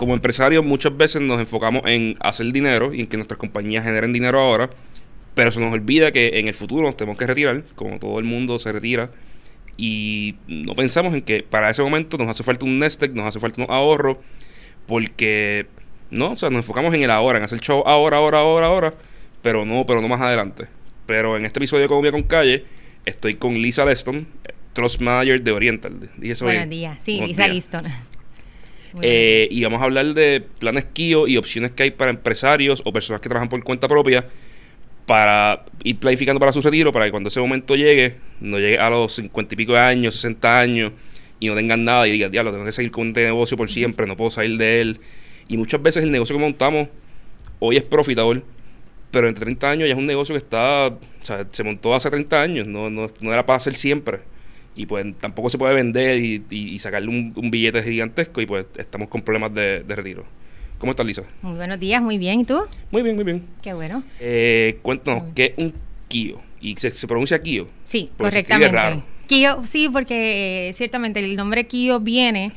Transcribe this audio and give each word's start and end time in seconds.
como 0.00 0.14
empresarios 0.14 0.64
muchas 0.64 0.96
veces 0.96 1.20
nos 1.20 1.38
enfocamos 1.40 1.82
en 1.84 2.16
hacer 2.20 2.50
dinero 2.52 2.94
y 2.94 3.00
en 3.00 3.06
que 3.06 3.18
nuestras 3.18 3.36
compañías 3.36 3.84
generen 3.84 4.14
dinero 4.14 4.40
ahora, 4.40 4.70
pero 5.34 5.52
se 5.52 5.60
nos 5.60 5.74
olvida 5.74 6.10
que 6.10 6.40
en 6.40 6.48
el 6.48 6.54
futuro 6.54 6.86
nos 6.86 6.96
tenemos 6.96 7.18
que 7.18 7.26
retirar, 7.26 7.64
como 7.74 7.98
todo 7.98 8.18
el 8.18 8.24
mundo 8.24 8.58
se 8.58 8.72
retira, 8.72 9.10
y 9.76 10.36
no 10.48 10.74
pensamos 10.74 11.12
en 11.12 11.20
que 11.20 11.42
para 11.42 11.68
ese 11.68 11.82
momento 11.82 12.16
nos 12.16 12.28
hace 12.28 12.42
falta 12.42 12.64
un 12.64 12.78
nest 12.78 13.02
egg, 13.02 13.14
nos 13.14 13.26
hace 13.26 13.40
falta 13.40 13.60
un 13.60 13.70
ahorro, 13.70 14.22
porque 14.86 15.66
no, 16.10 16.30
o 16.30 16.36
sea, 16.36 16.48
nos 16.48 16.60
enfocamos 16.60 16.94
en 16.94 17.02
el 17.02 17.10
ahora, 17.10 17.36
en 17.36 17.44
hacer 17.44 17.60
show 17.60 17.82
ahora, 17.84 18.16
ahora, 18.16 18.38
ahora, 18.38 18.66
ahora, 18.68 18.94
pero 19.42 19.66
no, 19.66 19.84
pero 19.84 20.00
no 20.00 20.08
más 20.08 20.22
adelante. 20.22 20.66
Pero 21.04 21.36
en 21.36 21.44
este 21.44 21.58
episodio 21.58 21.80
de 21.80 21.86
Economía 21.86 22.12
con 22.12 22.22
Calle, 22.22 22.64
estoy 23.04 23.34
con 23.34 23.52
Lisa 23.60 23.84
Leston, 23.84 24.26
Trust 24.72 25.02
Manager 25.02 25.42
de 25.42 25.52
Oriental. 25.52 26.10
Buenos 26.40 26.70
días, 26.70 26.96
sí, 27.02 27.20
Lisa 27.20 27.46
Leston. 27.46 27.84
Eh, 29.02 29.48
y 29.50 29.62
vamos 29.62 29.80
a 29.80 29.84
hablar 29.84 30.06
de 30.14 30.44
planes 30.58 30.86
KIO 30.92 31.28
y 31.28 31.36
opciones 31.36 31.72
que 31.72 31.84
hay 31.84 31.90
para 31.90 32.10
empresarios 32.10 32.82
o 32.84 32.92
personas 32.92 33.20
que 33.20 33.28
trabajan 33.28 33.48
por 33.48 33.62
cuenta 33.62 33.86
propia 33.88 34.26
para 35.06 35.64
ir 35.82 35.98
planificando 35.98 36.38
para 36.38 36.52
su 36.52 36.60
retiro, 36.60 36.92
para 36.92 37.04
que 37.04 37.10
cuando 37.10 37.28
ese 37.28 37.40
momento 37.40 37.74
llegue, 37.74 38.16
no 38.40 38.58
llegue 38.58 38.78
a 38.78 38.90
los 38.90 39.14
50 39.14 39.54
y 39.54 39.56
pico 39.56 39.72
de 39.72 39.80
años, 39.80 40.14
60 40.14 40.60
años, 40.60 40.92
y 41.40 41.48
no 41.48 41.56
tengan 41.56 41.84
nada 41.84 42.06
y 42.06 42.12
digan, 42.12 42.30
diablo, 42.30 42.52
tengo 42.52 42.64
que 42.64 42.72
seguir 42.72 42.92
con 42.92 43.08
este 43.08 43.24
negocio 43.24 43.56
por 43.56 43.68
siempre, 43.70 44.06
no 44.06 44.16
puedo 44.16 44.30
salir 44.30 44.56
de 44.56 44.80
él. 44.80 45.00
Y 45.48 45.56
muchas 45.56 45.82
veces 45.82 46.04
el 46.04 46.12
negocio 46.12 46.36
que 46.36 46.42
montamos 46.42 46.88
hoy 47.58 47.76
es 47.76 47.82
profitable, 47.82 48.42
pero 49.10 49.26
entre 49.26 49.44
30 49.46 49.70
años 49.70 49.88
ya 49.88 49.94
es 49.94 49.98
un 49.98 50.06
negocio 50.06 50.32
que 50.32 50.38
está, 50.38 50.86
o 50.88 50.98
sea, 51.22 51.44
se 51.50 51.64
montó 51.64 51.94
hace 51.94 52.08
30 52.08 52.40
años, 52.40 52.66
no, 52.68 52.88
no, 52.88 53.08
no 53.20 53.32
era 53.32 53.44
para 53.44 53.56
hacer 53.56 53.74
siempre 53.74 54.20
y 54.80 54.86
pues 54.86 55.04
tampoco 55.20 55.50
se 55.50 55.58
puede 55.58 55.74
vender 55.74 56.18
y, 56.18 56.78
sacarle 56.78 57.08
un, 57.08 57.50
billete 57.50 57.82
gigantesco 57.82 58.40
y 58.40 58.46
pues 58.46 58.64
estamos 58.78 59.08
con 59.10 59.20
problemas 59.20 59.52
de, 59.52 59.84
retiro. 59.86 60.24
¿Cómo 60.78 60.92
estás, 60.92 61.04
Lisa? 61.04 61.24
Muy 61.42 61.54
buenos 61.56 61.78
días, 61.78 62.00
muy 62.00 62.16
bien. 62.16 62.40
¿Y 62.40 62.44
tú? 62.46 62.62
Muy 62.90 63.02
bien, 63.02 63.14
muy 63.14 63.24
bien. 63.26 63.44
Qué 63.60 63.74
bueno. 63.74 64.02
Eh, 64.20 64.78
cuéntanos, 64.80 65.24
¿qué 65.34 65.54
es 65.54 65.62
un 65.62 65.74
Kio? 66.08 66.40
¿Y 66.62 66.74
se, 66.76 67.06
pronuncia 67.06 67.42
Kio? 67.42 67.68
Sí, 67.84 68.10
correctamente. 68.16 69.02
Kio, 69.26 69.66
sí, 69.66 69.90
porque 69.90 70.70
eh, 70.70 70.72
ciertamente 70.72 71.20
el 71.20 71.36
nombre 71.36 71.66
Kio 71.66 72.00
viene 72.00 72.52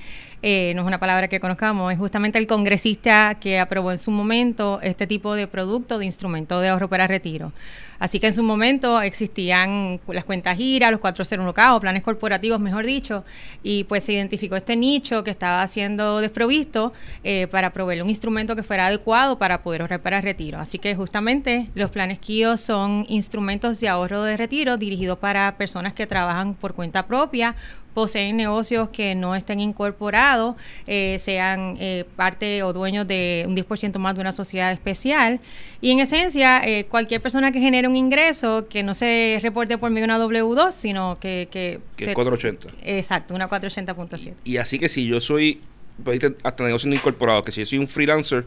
eh, 0.45 0.73
no 0.75 0.81
es 0.81 0.87
una 0.87 0.99
palabra 0.99 1.29
que 1.29 1.39
conozcamos, 1.39 1.93
es 1.93 1.97
justamente 1.97 2.37
el 2.37 2.47
congresista 2.47 3.35
que 3.39 3.59
aprobó 3.59 3.91
en 3.93 3.97
su 3.97 4.11
momento 4.11 4.81
este 4.81 5.07
tipo 5.07 5.35
de 5.35 5.47
producto, 5.47 5.97
de 5.97 6.05
instrumento 6.05 6.59
de 6.59 6.67
ahorro 6.67 6.89
para 6.89 7.07
retiro. 7.07 7.53
Así 7.97 8.19
que 8.19 8.27
en 8.27 8.33
su 8.33 8.43
momento 8.43 9.01
existían 9.01 10.01
las 10.07 10.25
cuentas 10.25 10.57
GIRA, 10.57 10.91
los 10.91 10.99
401k 10.99 11.77
o 11.77 11.79
planes 11.79 12.03
corporativos, 12.03 12.59
mejor 12.59 12.85
dicho, 12.85 13.23
y 13.63 13.85
pues 13.85 14.03
se 14.03 14.11
identificó 14.11 14.57
este 14.57 14.75
nicho 14.75 15.23
que 15.23 15.31
estaba 15.31 15.65
siendo 15.67 16.19
desprovisto 16.19 16.91
eh, 17.23 17.47
para 17.47 17.71
proveer 17.71 18.03
un 18.03 18.09
instrumento 18.09 18.57
que 18.57 18.63
fuera 18.63 18.87
adecuado 18.87 19.37
para 19.37 19.63
poder 19.63 19.83
ahorrar 19.83 20.01
para 20.01 20.19
retiro. 20.19 20.59
Así 20.59 20.79
que 20.79 20.93
justamente 20.95 21.69
los 21.75 21.91
planes 21.91 22.19
KIO 22.19 22.57
son 22.57 23.05
instrumentos 23.07 23.79
de 23.79 23.87
ahorro 23.87 24.23
de 24.23 24.35
retiro 24.35 24.75
dirigidos 24.75 25.19
para 25.19 25.55
personas 25.55 25.93
que 25.93 26.05
trabajan 26.05 26.55
por 26.55 26.73
cuenta 26.73 27.07
propia 27.07 27.55
poseen 27.93 28.37
negocios 28.37 28.89
que 28.89 29.15
no 29.15 29.35
estén 29.35 29.59
incorporados, 29.59 30.55
eh, 30.87 31.17
sean 31.19 31.77
eh, 31.79 32.05
parte 32.15 32.63
o 32.63 32.73
dueños 32.73 33.07
de 33.07 33.45
un 33.47 33.55
10% 33.55 33.97
más 33.99 34.15
de 34.15 34.21
una 34.21 34.31
sociedad 34.31 34.71
especial. 34.71 35.39
Y 35.81 35.91
en 35.91 35.99
esencia, 35.99 36.61
eh, 36.65 36.85
cualquier 36.85 37.21
persona 37.21 37.51
que 37.51 37.59
genere 37.59 37.87
un 37.87 37.95
ingreso 37.95 38.67
que 38.69 38.83
no 38.83 38.93
se 38.93 39.39
reporte 39.41 39.77
por 39.77 39.91
medio 39.91 40.07
de 40.07 40.13
una 40.13 40.19
W2, 40.19 40.71
sino 40.71 41.17
que... 41.19 41.47
Que, 41.51 41.79
que 41.95 42.05
es 42.05 42.15
480. 42.15 42.75
Exacto, 42.83 43.33
una 43.33 43.49
480.7. 43.49 44.33
Y 44.43 44.57
así 44.57 44.79
que 44.79 44.89
si 44.89 45.05
yo 45.05 45.19
soy, 45.19 45.61
pues, 46.03 46.19
hasta 46.43 46.63
negocios 46.63 46.89
no 46.89 46.95
incorporados, 46.95 47.43
que 47.43 47.51
si 47.51 47.61
yo 47.61 47.65
soy 47.65 47.79
un 47.79 47.87
freelancer, 47.87 48.45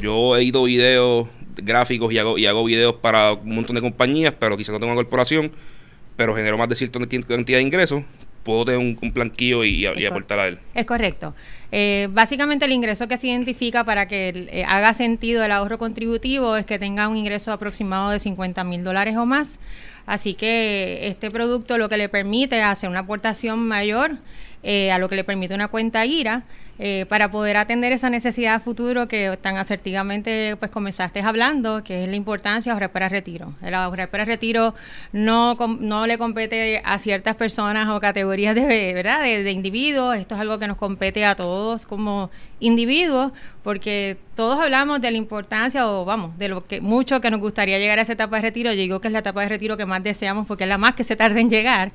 yo 0.00 0.36
edito 0.36 0.64
videos 0.64 1.28
gráficos 1.56 2.12
y 2.12 2.18
hago, 2.18 2.38
y 2.38 2.46
hago 2.46 2.64
videos 2.64 2.94
para 2.94 3.34
un 3.34 3.54
montón 3.54 3.74
de 3.74 3.82
compañías, 3.82 4.34
pero 4.38 4.56
quizás 4.56 4.72
no 4.72 4.80
tengo 4.80 4.92
una 4.92 5.00
corporación, 5.02 5.52
pero 6.16 6.34
genero 6.34 6.58
más 6.58 6.68
de 6.68 6.74
cierta 6.74 6.98
cantidad 6.98 7.58
de 7.58 7.62
ingresos, 7.62 8.04
puedo 8.42 8.64
tener 8.64 8.80
un, 8.80 8.98
un 9.00 9.12
planquillo 9.12 9.64
y, 9.64 9.86
aportar 9.86 10.38
a 10.38 10.48
él. 10.48 10.58
Es 10.74 10.86
correcto. 10.86 11.34
Eh, 11.70 12.08
básicamente 12.10 12.64
el 12.64 12.72
ingreso 12.72 13.08
que 13.08 13.16
se 13.16 13.28
identifica 13.28 13.84
para 13.84 14.06
que 14.06 14.48
eh, 14.50 14.64
haga 14.66 14.92
sentido 14.92 15.42
el 15.42 15.52
ahorro 15.52 15.78
contributivo 15.78 16.56
es 16.56 16.66
que 16.66 16.78
tenga 16.78 17.08
un 17.08 17.16
ingreso 17.16 17.50
aproximado 17.52 18.10
de 18.10 18.18
50 18.18 18.62
mil 18.64 18.84
dólares 18.84 19.16
o 19.16 19.24
más. 19.24 19.58
Así 20.04 20.34
que 20.34 21.06
este 21.06 21.30
producto 21.30 21.78
lo 21.78 21.88
que 21.88 21.96
le 21.96 22.08
permite 22.08 22.58
es 22.58 22.64
hacer 22.64 22.90
una 22.90 23.00
aportación 23.00 23.60
mayor 23.60 24.18
eh, 24.62 24.92
a 24.92 24.98
lo 24.98 25.08
que 25.08 25.16
le 25.16 25.24
permite 25.24 25.54
una 25.54 25.68
cuenta 25.68 26.06
IRA 26.06 26.44
eh, 26.78 27.04
para 27.08 27.30
poder 27.30 27.58
atender 27.58 27.92
esa 27.92 28.10
necesidad 28.10 28.60
futuro 28.60 29.06
que 29.06 29.38
tan 29.40 29.56
asertivamente 29.56 30.56
pues 30.58 30.70
comenzaste 30.70 31.20
hablando, 31.20 31.84
que 31.84 32.04
es 32.04 32.08
la 32.08 32.16
importancia 32.16 32.70
de 32.70 32.74
ahorrar 32.74 32.92
para 32.92 33.08
retiro. 33.08 33.54
El 33.62 33.74
ahorrar 33.74 34.08
para 34.08 34.24
retiro 34.24 34.74
no, 35.12 35.56
no 35.80 36.06
le 36.06 36.16
compete 36.16 36.80
a 36.84 36.98
ciertas 36.98 37.36
personas 37.36 37.88
o 37.90 38.00
categorías 38.00 38.54
de, 38.54 38.94
¿verdad? 38.94 39.22
De, 39.22 39.50
individuos, 39.52 40.16
esto 40.16 40.34
es 40.34 40.40
algo 40.40 40.58
que 40.58 40.66
nos 40.66 40.76
compete 40.76 41.24
a 41.24 41.34
todos 41.36 41.84
como 41.86 42.30
individuos, 42.58 43.32
porque 43.62 44.16
todos 44.34 44.58
hablamos 44.58 45.00
de 45.00 45.10
la 45.10 45.18
importancia 45.18 45.86
o 45.88 46.04
vamos, 46.04 46.38
de 46.38 46.48
lo 46.48 46.62
que 46.62 46.80
mucho 46.80 47.20
que 47.20 47.30
nos 47.30 47.40
gustaría 47.40 47.78
llegar 47.78 47.98
a 47.98 48.02
esa 48.02 48.14
etapa 48.14 48.36
de 48.36 48.42
retiro, 48.42 48.70
yo 48.70 48.78
digo 48.78 49.00
que 49.00 49.08
es 49.08 49.12
la 49.12 49.20
etapa 49.20 49.42
de 49.42 49.50
retiro 49.50 49.76
que 49.76 49.86
más 49.86 50.02
deseamos 50.02 50.46
porque 50.46 50.64
es 50.64 50.68
la 50.68 50.78
más 50.78 50.94
que 50.94 51.04
se 51.04 51.16
tarda 51.16 51.38
en 51.38 51.50
llegar 51.50 51.92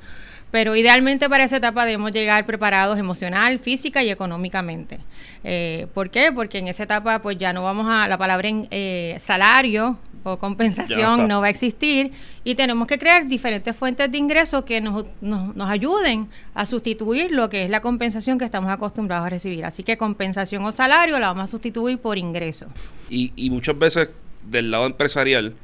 pero 0.50 0.76
idealmente 0.76 1.28
para 1.28 1.44
esa 1.44 1.58
etapa 1.58 1.84
debemos 1.84 2.12
llegar 2.12 2.46
preparados 2.46 2.98
emocional, 2.98 3.58
física 3.58 4.02
y 4.02 4.10
económicamente. 4.10 4.98
Eh, 5.44 5.86
¿Por 5.94 6.10
qué? 6.10 6.32
Porque 6.32 6.58
en 6.58 6.68
esa 6.68 6.84
etapa 6.84 7.20
pues 7.20 7.38
ya 7.38 7.52
no 7.52 7.62
vamos 7.62 7.86
a, 7.88 8.08
la 8.08 8.18
palabra 8.18 8.48
en, 8.48 8.68
eh, 8.70 9.16
salario 9.20 9.98
o 10.24 10.38
compensación 10.38 11.28
no 11.28 11.40
va 11.40 11.46
a 11.46 11.50
existir 11.50 12.12
y 12.44 12.54
tenemos 12.54 12.86
que 12.86 12.98
crear 12.98 13.26
diferentes 13.26 13.74
fuentes 13.74 14.10
de 14.10 14.18
ingresos 14.18 14.64
que 14.64 14.80
nos, 14.80 15.06
nos, 15.20 15.54
nos, 15.54 15.70
ayuden 15.70 16.28
a 16.54 16.66
sustituir 16.66 17.30
lo 17.30 17.48
que 17.48 17.64
es 17.64 17.70
la 17.70 17.80
compensación 17.80 18.38
que 18.38 18.44
estamos 18.44 18.70
acostumbrados 18.70 19.26
a 19.26 19.30
recibir. 19.30 19.64
Así 19.64 19.84
que 19.84 19.96
compensación 19.96 20.64
o 20.64 20.72
salario 20.72 21.18
la 21.18 21.28
vamos 21.28 21.44
a 21.44 21.46
sustituir 21.46 21.98
por 21.98 22.18
ingreso. 22.18 22.66
Y, 23.08 23.32
y 23.36 23.50
muchas 23.50 23.78
veces 23.78 24.10
del 24.44 24.70
lado 24.70 24.86
empresarial, 24.86 25.54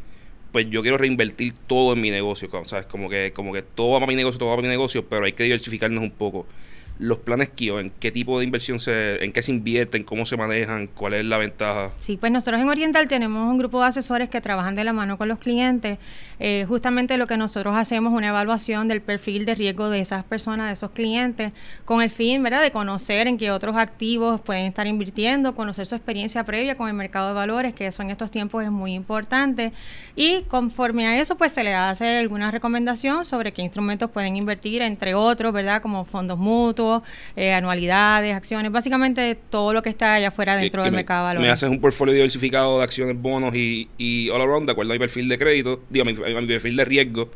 pues 0.55 0.71
yo 0.71 0.83
quiero 0.83 0.97
reinvertir 0.99 1.53
todo 1.67 1.95
en 1.95 2.01
mi 2.01 2.13
negocio, 2.13 2.49
¿sabes? 2.65 2.87
Como 2.87 3.11
que, 3.11 3.33
como 3.33 3.53
que 3.53 3.63
todo 3.63 3.91
va 3.91 3.99
para 3.99 4.07
mi 4.07 4.15
negocio, 4.15 4.39
todo 4.39 4.51
va 4.51 4.55
para 4.55 4.69
mi 4.69 4.69
negocio, 4.69 5.05
pero 5.05 5.25
hay 5.25 5.33
que 5.33 5.43
diversificarnos 5.43 6.01
un 6.01 6.13
poco 6.13 6.47
los 6.99 7.19
planes 7.19 7.49
KIO, 7.49 7.81
en 7.81 7.91
qué 7.91 8.13
tipo 8.13 8.39
de 8.39 8.45
inversión 8.45 8.79
se, 8.79 9.25
en 9.25 9.33
qué 9.33 9.43
se 9.43 9.51
invierten, 9.51 10.05
cómo 10.05 10.27
se 10.27 10.37
manejan, 10.37 10.87
cuál 10.87 11.15
es 11.15 11.25
la 11.25 11.39
ventaja. 11.39 11.91
Sí, 11.99 12.17
pues 12.17 12.31
nosotros 12.31 12.61
en 12.61 12.69
Oriental 12.69 13.09
tenemos 13.09 13.51
un 13.51 13.59
grupo 13.59 13.81
de 13.81 13.89
asesores 13.89 14.29
que 14.29 14.41
trabajan 14.41 14.77
de 14.77 14.85
la 14.85 14.93
mano 14.93 15.19
con 15.19 15.29
los 15.29 15.39
clientes. 15.39 15.99
Eh, 16.39 16.65
justamente 16.69 17.17
lo 17.19 17.27
que 17.27 17.37
nosotros 17.37 17.77
hacemos 17.77 18.13
es 18.13 18.17
una 18.17 18.29
evaluación 18.29 18.87
del 18.87 19.01
perfil 19.01 19.45
de 19.45 19.57
riesgo 19.57 19.91
de 19.91 20.01
esas 20.01 20.23
personas, 20.23 20.69
de 20.69 20.75
esos 20.75 20.93
clientes, 20.93 21.53
con 21.85 22.01
el 22.01 22.11
fin, 22.11 22.43
¿verdad?, 22.45 22.63
de 22.63 22.71
conocer 22.71 23.27
en 23.27 23.39
qué 23.39 23.51
otros 23.51 23.77
activos 23.77 24.41
pueden 24.41 24.67
estar 24.67 24.87
invirtiendo, 24.87 25.55
conocer 25.57 25.87
su 25.87 25.97
experiencia 25.97 26.45
previa 26.45 26.77
con 26.77 26.89
el 26.89 26.95
mercado 26.95 27.29
de 27.29 27.35
valores, 27.35 27.75
que 27.75 27.87
eso 27.87 28.03
en 28.03 28.11
estos 28.11 28.31
tiempos 28.31 28.63
es 28.63 28.71
muy 28.71 28.95
importante. 28.95 29.73
Y 30.15 30.43
conforme 30.43 31.09
a 31.09 31.21
eso, 31.21 31.37
pues 31.37 31.53
se 31.53 31.65
le 31.65 31.75
hace 31.75 32.19
alguna 32.19 32.53
recomendación 32.53 33.25
sobre 33.25 33.53
qué 33.53 33.63
instrumentos 33.63 34.11
pueden 34.11 34.37
invertir, 34.37 34.81
entre 34.83 35.15
otros, 35.15 35.53
¿verdad?, 35.53 35.83
como 35.83 36.05
fondos 36.05 36.39
mutuos 36.39 36.84
eh, 37.37 37.53
anualidades, 37.53 38.35
acciones, 38.35 38.71
básicamente 38.73 39.37
todo 39.51 39.73
lo 39.73 39.83
que 39.83 39.91
está 39.91 40.15
allá 40.15 40.29
afuera 40.29 40.57
dentro 40.57 40.83
del 40.83 40.93
mercado 40.93 41.21
de 41.21 41.27
valores. 41.27 41.47
Me 41.47 41.53
haces 41.53 41.71
un 41.71 41.81
portfolio 41.81 42.15
diversificado 42.15 42.79
de 42.79 42.85
acciones, 42.85 43.21
bonos 43.21 43.55
y, 43.55 43.89
y 43.99 44.29
all 44.31 44.41
around, 44.41 44.67
de 44.67 44.73
acuerdo 44.73 44.93
a 44.93 44.95
mi 44.95 44.99
perfil 44.99 45.29
de 45.29 45.39
crédito, 45.39 45.83
digo, 45.91 46.05
a 46.05 46.41
mi, 46.41 46.47
perfil 46.47 46.77
de 46.77 46.85
riesgo. 46.85 47.31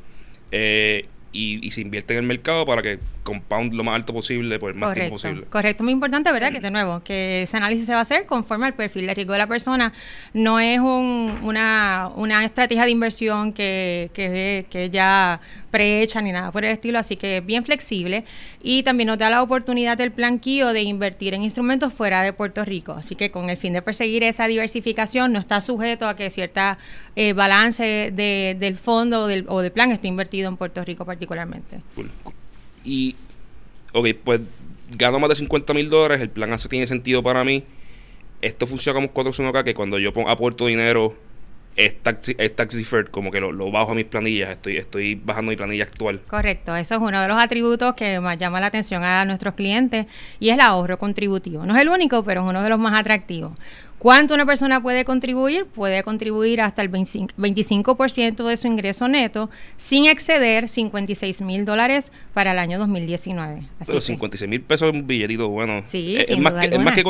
Eh, 0.50 1.06
y, 1.32 1.70
se 1.70 1.82
invierte 1.82 2.14
en 2.14 2.20
el 2.20 2.26
mercado 2.26 2.64
para 2.64 2.82
que 2.82 2.98
compound 3.28 3.74
lo 3.74 3.84
más 3.84 3.94
alto 3.94 4.14
posible 4.14 4.58
por 4.58 4.70
el 4.70 4.76
más 4.76 4.94
tiempo 4.94 5.16
posible. 5.16 5.44
Correcto, 5.44 5.84
muy 5.84 5.92
importante, 5.92 6.32
¿verdad? 6.32 6.50
Que 6.50 6.60
de 6.60 6.70
nuevo, 6.70 7.00
que 7.04 7.42
ese 7.42 7.58
análisis 7.58 7.84
se 7.84 7.92
va 7.92 7.98
a 7.98 8.02
hacer 8.02 8.24
conforme 8.24 8.66
al 8.66 8.72
perfil 8.74 9.06
de 9.06 9.14
riesgo 9.14 9.34
de 9.34 9.38
la 9.38 9.46
persona. 9.46 9.92
No 10.32 10.58
es 10.60 10.78
un, 10.78 11.38
una, 11.42 12.10
una 12.16 12.42
estrategia 12.44 12.84
de 12.84 12.90
inversión 12.90 13.52
que, 13.52 14.10
que, 14.14 14.64
que 14.70 14.88
ya 14.88 15.40
prehecha 15.70 16.22
ni 16.22 16.32
nada 16.32 16.50
por 16.50 16.64
el 16.64 16.72
estilo, 16.72 16.98
así 16.98 17.16
que 17.16 17.38
es 17.38 17.46
bien 17.46 17.64
flexible 17.64 18.24
y 18.62 18.82
también 18.82 19.08
nos 19.08 19.18
da 19.18 19.28
la 19.28 19.42
oportunidad 19.42 19.98
del 19.98 20.10
plan 20.10 20.38
KIO 20.38 20.72
de 20.72 20.80
invertir 20.80 21.34
en 21.34 21.42
instrumentos 21.42 21.92
fuera 21.92 22.22
de 22.22 22.32
Puerto 22.32 22.64
Rico, 22.64 22.92
así 22.92 23.14
que 23.14 23.30
con 23.30 23.50
el 23.50 23.56
fin 23.56 23.74
de 23.74 23.82
perseguir 23.82 24.22
esa 24.22 24.46
diversificación 24.46 25.32
no 25.32 25.38
está 25.38 25.60
sujeto 25.60 26.08
a 26.08 26.16
que 26.16 26.30
cierta 26.30 26.78
eh, 27.16 27.34
balance 27.34 28.10
de, 28.12 28.56
del 28.58 28.76
fondo 28.76 29.22
o 29.22 29.26
del, 29.26 29.44
o 29.48 29.60
del 29.60 29.72
plan 29.72 29.90
esté 29.90 30.08
invertido 30.08 30.48
en 30.48 30.56
Puerto 30.56 30.82
Rico 30.84 31.04
particularmente. 31.04 31.80
Y, 32.88 33.16
ok, 33.92 34.08
pues 34.24 34.40
gano 34.96 35.20
más 35.20 35.28
de 35.28 35.34
50 35.34 35.74
mil 35.74 35.90
dólares, 35.90 36.22
el 36.22 36.30
plan 36.30 36.50
hace 36.54 36.70
tiene 36.70 36.86
sentido 36.86 37.22
para 37.22 37.44
mí. 37.44 37.64
Esto 38.40 38.66
funciona 38.66 38.94
como 38.94 39.12
401k 39.12 39.62
que 39.62 39.74
cuando 39.74 39.98
yo 39.98 40.12
aporto 40.26 40.66
dinero 40.66 41.14
es 41.76 42.02
tax, 42.02 42.30
es 42.36 42.56
tax 42.56 42.74
deferred, 42.76 43.08
como 43.08 43.30
que 43.30 43.40
lo, 43.40 43.52
lo, 43.52 43.70
bajo 43.70 43.92
a 43.92 43.94
mis 43.94 44.06
planillas, 44.06 44.50
estoy, 44.50 44.78
estoy 44.78 45.16
bajando 45.16 45.50
mi 45.50 45.56
planilla 45.56 45.84
actual. 45.84 46.20
Correcto, 46.26 46.74
eso 46.74 46.94
es 46.94 47.00
uno 47.00 47.20
de 47.20 47.28
los 47.28 47.36
atributos 47.36 47.94
que 47.94 48.18
más 48.20 48.38
llama 48.38 48.58
la 48.58 48.68
atención 48.68 49.04
a 49.04 49.24
nuestros 49.26 49.54
clientes 49.54 50.06
y 50.40 50.48
es 50.48 50.54
el 50.54 50.60
ahorro 50.60 50.98
contributivo. 50.98 51.66
No 51.66 51.76
es 51.76 51.82
el 51.82 51.88
único, 51.88 52.24
pero 52.24 52.40
es 52.40 52.48
uno 52.48 52.62
de 52.62 52.70
los 52.70 52.78
más 52.78 52.98
atractivos. 52.98 53.52
¿Cuánto 53.98 54.34
una 54.34 54.46
persona 54.46 54.80
puede 54.80 55.04
contribuir? 55.04 55.66
Puede 55.66 56.04
contribuir 56.04 56.60
hasta 56.60 56.82
el 56.82 56.90
25%, 56.90 58.46
de 58.46 58.56
su 58.56 58.68
ingreso 58.68 59.08
neto 59.08 59.50
sin 59.76 60.06
exceder 60.06 60.68
56 60.68 61.40
mil 61.42 61.64
dólares 61.64 62.12
para 62.32 62.52
el 62.52 62.60
año 62.60 62.78
2019. 62.78 63.62
Así 63.80 63.90
Pero 63.90 64.00
56 64.00 64.48
mil 64.48 64.60
pesos 64.60 64.88
es 64.88 64.94
un 64.94 65.06
billetito 65.06 65.48
bueno. 65.48 65.80
Sí, 65.84 66.16
es, 66.16 66.38
más 66.38 66.52
que, 66.52 66.66
es, 66.66 66.80
más 66.80 66.94
que, 66.94 67.02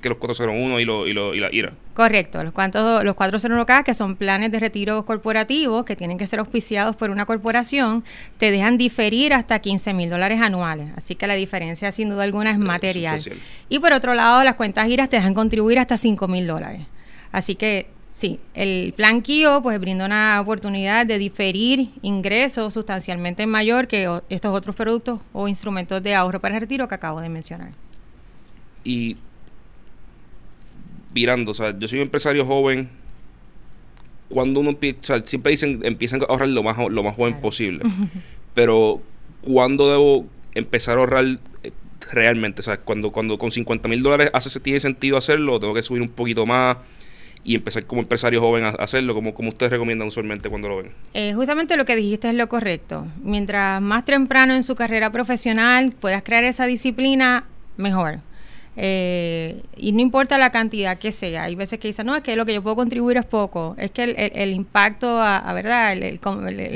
que 0.00 0.08
los 0.08 0.18
401 0.18 0.80
y, 0.80 0.84
lo, 0.86 1.06
y, 1.06 1.12
lo, 1.12 1.34
y 1.34 1.40
la 1.40 1.52
IRA. 1.52 1.72
Correcto, 1.92 2.42
los, 2.42 2.52
cuantos, 2.52 3.04
los 3.04 3.14
401K, 3.14 3.84
que 3.84 3.94
son 3.94 4.16
planes 4.16 4.50
de 4.50 4.58
retiro 4.58 5.04
corporativos 5.04 5.84
que 5.84 5.94
tienen 5.94 6.16
que 6.16 6.26
ser 6.26 6.38
auspiciados 6.38 6.96
por 6.96 7.10
una 7.10 7.26
corporación, 7.26 8.02
te 8.38 8.50
dejan 8.50 8.78
diferir 8.78 9.34
hasta 9.34 9.58
15 9.58 9.92
mil 9.92 10.08
dólares 10.08 10.40
anuales. 10.40 10.88
Así 10.96 11.14
que 11.14 11.26
la 11.26 11.34
diferencia, 11.34 11.92
sin 11.92 12.08
duda 12.08 12.24
alguna, 12.24 12.50
es 12.50 12.58
material. 12.58 13.20
y 13.68 13.78
por 13.78 13.92
otro 13.92 14.14
lado, 14.14 14.42
las 14.42 14.54
cuentas 14.54 14.88
IRA 14.88 15.06
te 15.06 15.16
dejan 15.16 15.34
contribuir 15.34 15.78
hasta 15.78 15.96
5 16.14 16.28
mil 16.28 16.46
dólares. 16.46 16.86
Así 17.32 17.56
que 17.56 17.88
sí, 18.10 18.38
el 18.54 18.92
plan 18.96 19.22
KIO 19.22 19.62
pues 19.62 19.80
brinda 19.80 20.06
una 20.06 20.40
oportunidad 20.40 21.04
de 21.06 21.18
diferir 21.18 21.90
ingresos 22.02 22.72
sustancialmente 22.72 23.46
mayor 23.46 23.88
que 23.88 24.20
estos 24.28 24.56
otros 24.56 24.76
productos 24.76 25.20
o 25.32 25.48
instrumentos 25.48 26.02
de 26.02 26.14
ahorro 26.14 26.40
para 26.40 26.54
el 26.54 26.60
retiro 26.60 26.86
que 26.86 26.94
acabo 26.94 27.20
de 27.20 27.28
mencionar. 27.28 27.72
Y 28.84 29.16
virando, 31.12 31.50
o 31.50 31.54
sea, 31.54 31.76
yo 31.76 31.88
soy 31.88 31.98
un 31.98 32.04
empresario 32.04 32.44
joven. 32.46 32.88
Cuando 34.28 34.60
uno 34.60 34.70
empieza, 34.70 35.22
siempre 35.24 35.50
dicen 35.50 35.80
empiezan 35.84 36.22
a 36.22 36.26
ahorrar 36.26 36.48
lo 36.48 36.62
más, 36.62 36.76
lo 36.78 37.02
más 37.02 37.16
joven 37.16 37.40
posible. 37.40 37.84
Pero, 38.54 39.00
¿cuándo 39.42 39.90
debo 39.90 40.26
empezar 40.54 40.98
a 40.98 41.00
ahorrar 41.00 41.24
eh, 41.62 41.72
realmente. 42.12 42.60
O 42.60 42.62
sea, 42.62 42.78
cuando, 42.78 43.10
cuando 43.10 43.38
con 43.38 43.50
50 43.50 43.88
mil 43.88 44.02
dólares 44.02 44.30
hace, 44.32 44.58
tiene 44.60 44.80
sentido 44.80 45.16
hacerlo, 45.16 45.60
tengo 45.60 45.74
que 45.74 45.82
subir 45.82 46.02
un 46.02 46.08
poquito 46.08 46.46
más 46.46 46.78
y 47.44 47.54
empezar 47.54 47.84
como 47.84 48.00
empresario 48.00 48.40
joven 48.40 48.64
a 48.64 48.68
hacerlo, 48.70 49.14
como, 49.14 49.34
como 49.34 49.50
ustedes 49.50 49.70
recomiendan 49.70 50.08
usualmente 50.08 50.48
cuando 50.48 50.68
lo 50.68 50.78
ven. 50.78 50.92
Eh, 51.12 51.34
justamente 51.34 51.76
lo 51.76 51.84
que 51.84 51.94
dijiste 51.94 52.28
es 52.28 52.34
lo 52.34 52.48
correcto. 52.48 53.06
Mientras 53.22 53.82
más 53.82 54.04
temprano 54.04 54.54
en 54.54 54.62
su 54.62 54.74
carrera 54.74 55.10
profesional 55.12 55.94
puedas 55.98 56.22
crear 56.22 56.44
esa 56.44 56.64
disciplina, 56.66 57.44
mejor. 57.76 58.20
Eh, 58.76 59.62
y 59.76 59.92
no 59.92 60.00
importa 60.00 60.36
la 60.36 60.50
cantidad 60.50 60.98
que 60.98 61.12
sea, 61.12 61.44
hay 61.44 61.54
veces 61.54 61.78
que 61.78 61.88
dicen, 61.88 62.06
no, 62.06 62.16
es 62.16 62.22
que 62.22 62.34
lo 62.34 62.44
que 62.44 62.54
yo 62.54 62.62
puedo 62.62 62.74
contribuir 62.74 63.16
es 63.16 63.24
poco, 63.24 63.76
es 63.78 63.92
que 63.92 64.02
el, 64.02 64.50
impacto, 64.52 65.20
a, 65.20 65.52
verdad, 65.52 65.92
el, 65.92 66.18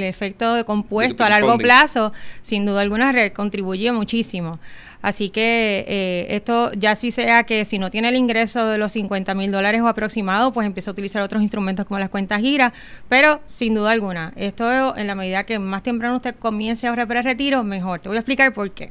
efecto 0.04 0.54
de 0.54 0.64
compuesto 0.64 1.24
a 1.24 1.28
largo 1.28 1.58
plazo, 1.58 2.12
sin 2.42 2.66
duda 2.66 2.82
alguna, 2.82 3.30
contribuye 3.30 3.90
muchísimo. 3.90 4.58
Así 5.00 5.30
que 5.30 5.84
eh, 5.86 6.26
esto 6.30 6.72
ya 6.72 6.96
sí 6.96 7.12
sea 7.12 7.44
que 7.44 7.64
si 7.64 7.78
no 7.78 7.90
tiene 7.90 8.08
el 8.08 8.16
ingreso 8.16 8.66
de 8.66 8.78
los 8.78 8.92
50 8.92 9.32
mil 9.34 9.52
dólares 9.52 9.80
o 9.80 9.86
aproximado, 9.86 10.52
pues 10.52 10.66
empieza 10.66 10.90
a 10.90 10.92
utilizar 10.92 11.22
otros 11.22 11.40
instrumentos 11.40 11.86
como 11.86 12.00
las 12.00 12.10
cuentas 12.10 12.40
gira, 12.40 12.72
pero 13.08 13.40
sin 13.46 13.74
duda 13.74 13.92
alguna, 13.92 14.32
esto 14.34 14.96
en 14.96 15.06
la 15.06 15.14
medida 15.14 15.44
que 15.44 15.58
más 15.60 15.84
temprano 15.84 16.16
usted 16.16 16.34
comience 16.34 16.86
a 16.86 16.90
ahorrar 16.90 17.06
para 17.06 17.20
el 17.20 17.26
retiro, 17.26 17.62
mejor. 17.62 18.00
Te 18.00 18.08
voy 18.08 18.16
a 18.16 18.20
explicar 18.20 18.52
por 18.52 18.72
qué. 18.72 18.90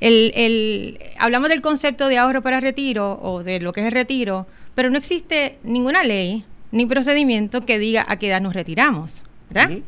El, 0.00 0.32
el, 0.34 0.98
hablamos 1.18 1.48
del 1.48 1.62
concepto 1.62 2.08
de 2.08 2.18
ahorro 2.18 2.42
para 2.42 2.60
retiro 2.60 3.18
o 3.22 3.42
de 3.42 3.60
lo 3.60 3.72
que 3.72 3.80
es 3.80 3.86
el 3.86 3.92
retiro, 3.92 4.46
pero 4.74 4.90
no 4.90 4.98
existe 4.98 5.58
ninguna 5.62 6.04
ley 6.04 6.44
ni 6.70 6.86
procedimiento 6.86 7.64
que 7.64 7.78
diga 7.78 8.04
a 8.08 8.16
qué 8.16 8.28
edad 8.28 8.40
nos 8.40 8.54
retiramos, 8.54 9.24
¿verdad? 9.48 9.78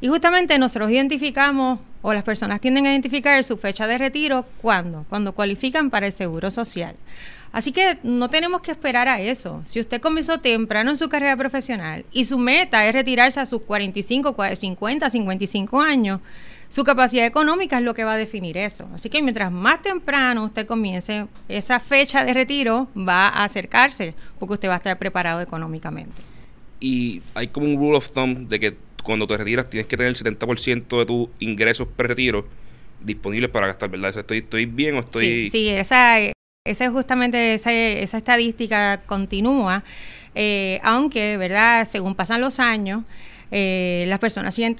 Y 0.00 0.08
justamente 0.08 0.58
nosotros 0.58 0.90
identificamos, 0.90 1.80
o 2.00 2.14
las 2.14 2.22
personas 2.22 2.60
tienden 2.60 2.86
a 2.86 2.90
identificar 2.90 3.42
su 3.44 3.58
fecha 3.58 3.86
de 3.86 3.98
retiro, 3.98 4.46
¿cuándo? 4.62 5.04
Cuando 5.10 5.34
cualifican 5.34 5.90
para 5.90 6.06
el 6.06 6.12
seguro 6.12 6.50
social. 6.50 6.94
Así 7.52 7.72
que 7.72 7.98
no 8.02 8.30
tenemos 8.30 8.62
que 8.62 8.70
esperar 8.70 9.08
a 9.08 9.20
eso. 9.20 9.62
Si 9.66 9.80
usted 9.80 10.00
comenzó 10.00 10.38
temprano 10.38 10.90
en 10.90 10.96
su 10.96 11.08
carrera 11.08 11.36
profesional 11.36 12.04
y 12.12 12.24
su 12.24 12.38
meta 12.38 12.86
es 12.86 12.94
retirarse 12.94 13.40
a 13.40 13.46
sus 13.46 13.62
45, 13.62 14.36
50, 14.56 15.10
55 15.10 15.80
años, 15.80 16.20
su 16.70 16.84
capacidad 16.84 17.26
económica 17.26 17.78
es 17.78 17.84
lo 17.84 17.94
que 17.94 18.04
va 18.04 18.14
a 18.14 18.16
definir 18.16 18.56
eso. 18.56 18.88
Así 18.94 19.10
que 19.10 19.20
mientras 19.22 19.50
más 19.50 19.82
temprano 19.82 20.44
usted 20.44 20.66
comience, 20.66 21.26
esa 21.48 21.80
fecha 21.80 22.24
de 22.24 22.32
retiro 22.32 22.88
va 22.96 23.26
a 23.26 23.44
acercarse 23.44 24.14
porque 24.38 24.54
usted 24.54 24.68
va 24.68 24.74
a 24.74 24.76
estar 24.76 24.96
preparado 24.96 25.40
económicamente. 25.40 26.22
Y 26.78 27.22
hay 27.34 27.48
como 27.48 27.66
un 27.66 27.76
rule 27.76 27.98
of 27.98 28.12
thumb 28.12 28.46
de 28.46 28.60
que 28.60 28.76
cuando 29.02 29.26
te 29.26 29.36
retiras 29.36 29.68
tienes 29.68 29.88
que 29.88 29.96
tener 29.96 30.10
el 30.10 30.16
70% 30.16 30.98
de 30.98 31.06
tus 31.06 31.28
ingresos 31.40 31.88
pre-retiro 31.88 32.46
disponibles 33.00 33.50
para 33.50 33.66
gastar, 33.66 33.90
¿verdad? 33.90 34.16
¿Estoy, 34.16 34.38
¿Estoy 34.38 34.66
bien 34.66 34.94
o 34.94 35.00
estoy...? 35.00 35.24
Sí, 35.24 35.48
sí 35.50 35.68
esa, 35.70 36.18
esa 36.64 36.84
es 36.84 36.90
justamente 36.92 37.54
esa, 37.54 37.72
esa 37.72 38.16
estadística 38.16 39.02
continúa, 39.06 39.82
eh, 40.36 40.78
aunque, 40.84 41.36
¿verdad? 41.36 41.88
Según 41.88 42.14
pasan 42.14 42.40
los 42.40 42.60
años, 42.60 43.02
eh, 43.52 44.04
las 44.06 44.18
personas 44.18 44.54
siguen, 44.54 44.76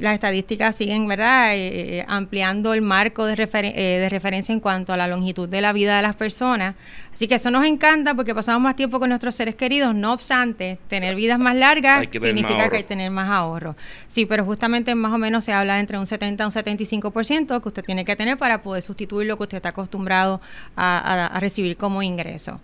las 0.00 0.14
estadísticas 0.14 0.76
siguen, 0.76 1.08
¿verdad?, 1.08 1.54
eh, 1.54 1.98
eh, 1.98 2.04
ampliando 2.06 2.74
el 2.74 2.82
marco 2.82 3.24
de, 3.24 3.34
de 3.34 4.08
referencia 4.10 4.52
en 4.52 4.60
cuanto 4.60 4.92
a 4.92 4.96
la 4.96 5.08
longitud 5.08 5.48
de 5.48 5.60
la 5.60 5.72
vida 5.72 5.96
de 5.96 6.02
las 6.02 6.16
personas. 6.16 6.74
Así 7.12 7.28
que 7.28 7.34
eso 7.34 7.50
nos 7.50 7.64
encanta 7.64 8.14
porque 8.14 8.34
pasamos 8.34 8.62
más 8.62 8.76
tiempo 8.76 8.98
con 8.98 9.08
nuestros 9.08 9.34
seres 9.34 9.54
queridos. 9.54 9.94
No 9.94 10.12
obstante, 10.12 10.78
tener 10.88 11.14
vidas 11.14 11.38
más 11.38 11.54
largas 11.54 12.06
significa 12.10 12.68
que 12.70 12.76
hay 12.76 12.82
que 12.82 12.88
tener 12.88 13.10
más 13.10 13.28
ahorro. 13.28 13.76
Sí, 14.08 14.26
pero 14.26 14.44
justamente 14.44 14.94
más 14.94 15.12
o 15.12 15.18
menos 15.18 15.44
se 15.44 15.52
habla 15.52 15.74
de 15.74 15.80
entre 15.80 15.98
un 15.98 16.06
70 16.06 16.44
a 16.44 16.46
un 16.46 16.52
75% 16.52 17.60
que 17.60 17.68
usted 17.68 17.84
tiene 17.84 18.04
que 18.04 18.16
tener 18.16 18.38
para 18.38 18.62
poder 18.62 18.82
sustituir 18.82 19.26
lo 19.26 19.36
que 19.36 19.42
usted 19.42 19.56
está 19.56 19.70
acostumbrado 19.70 20.40
a, 20.76 21.36
recibir 21.40 21.76
como 21.76 22.02
ingreso. 22.02 22.60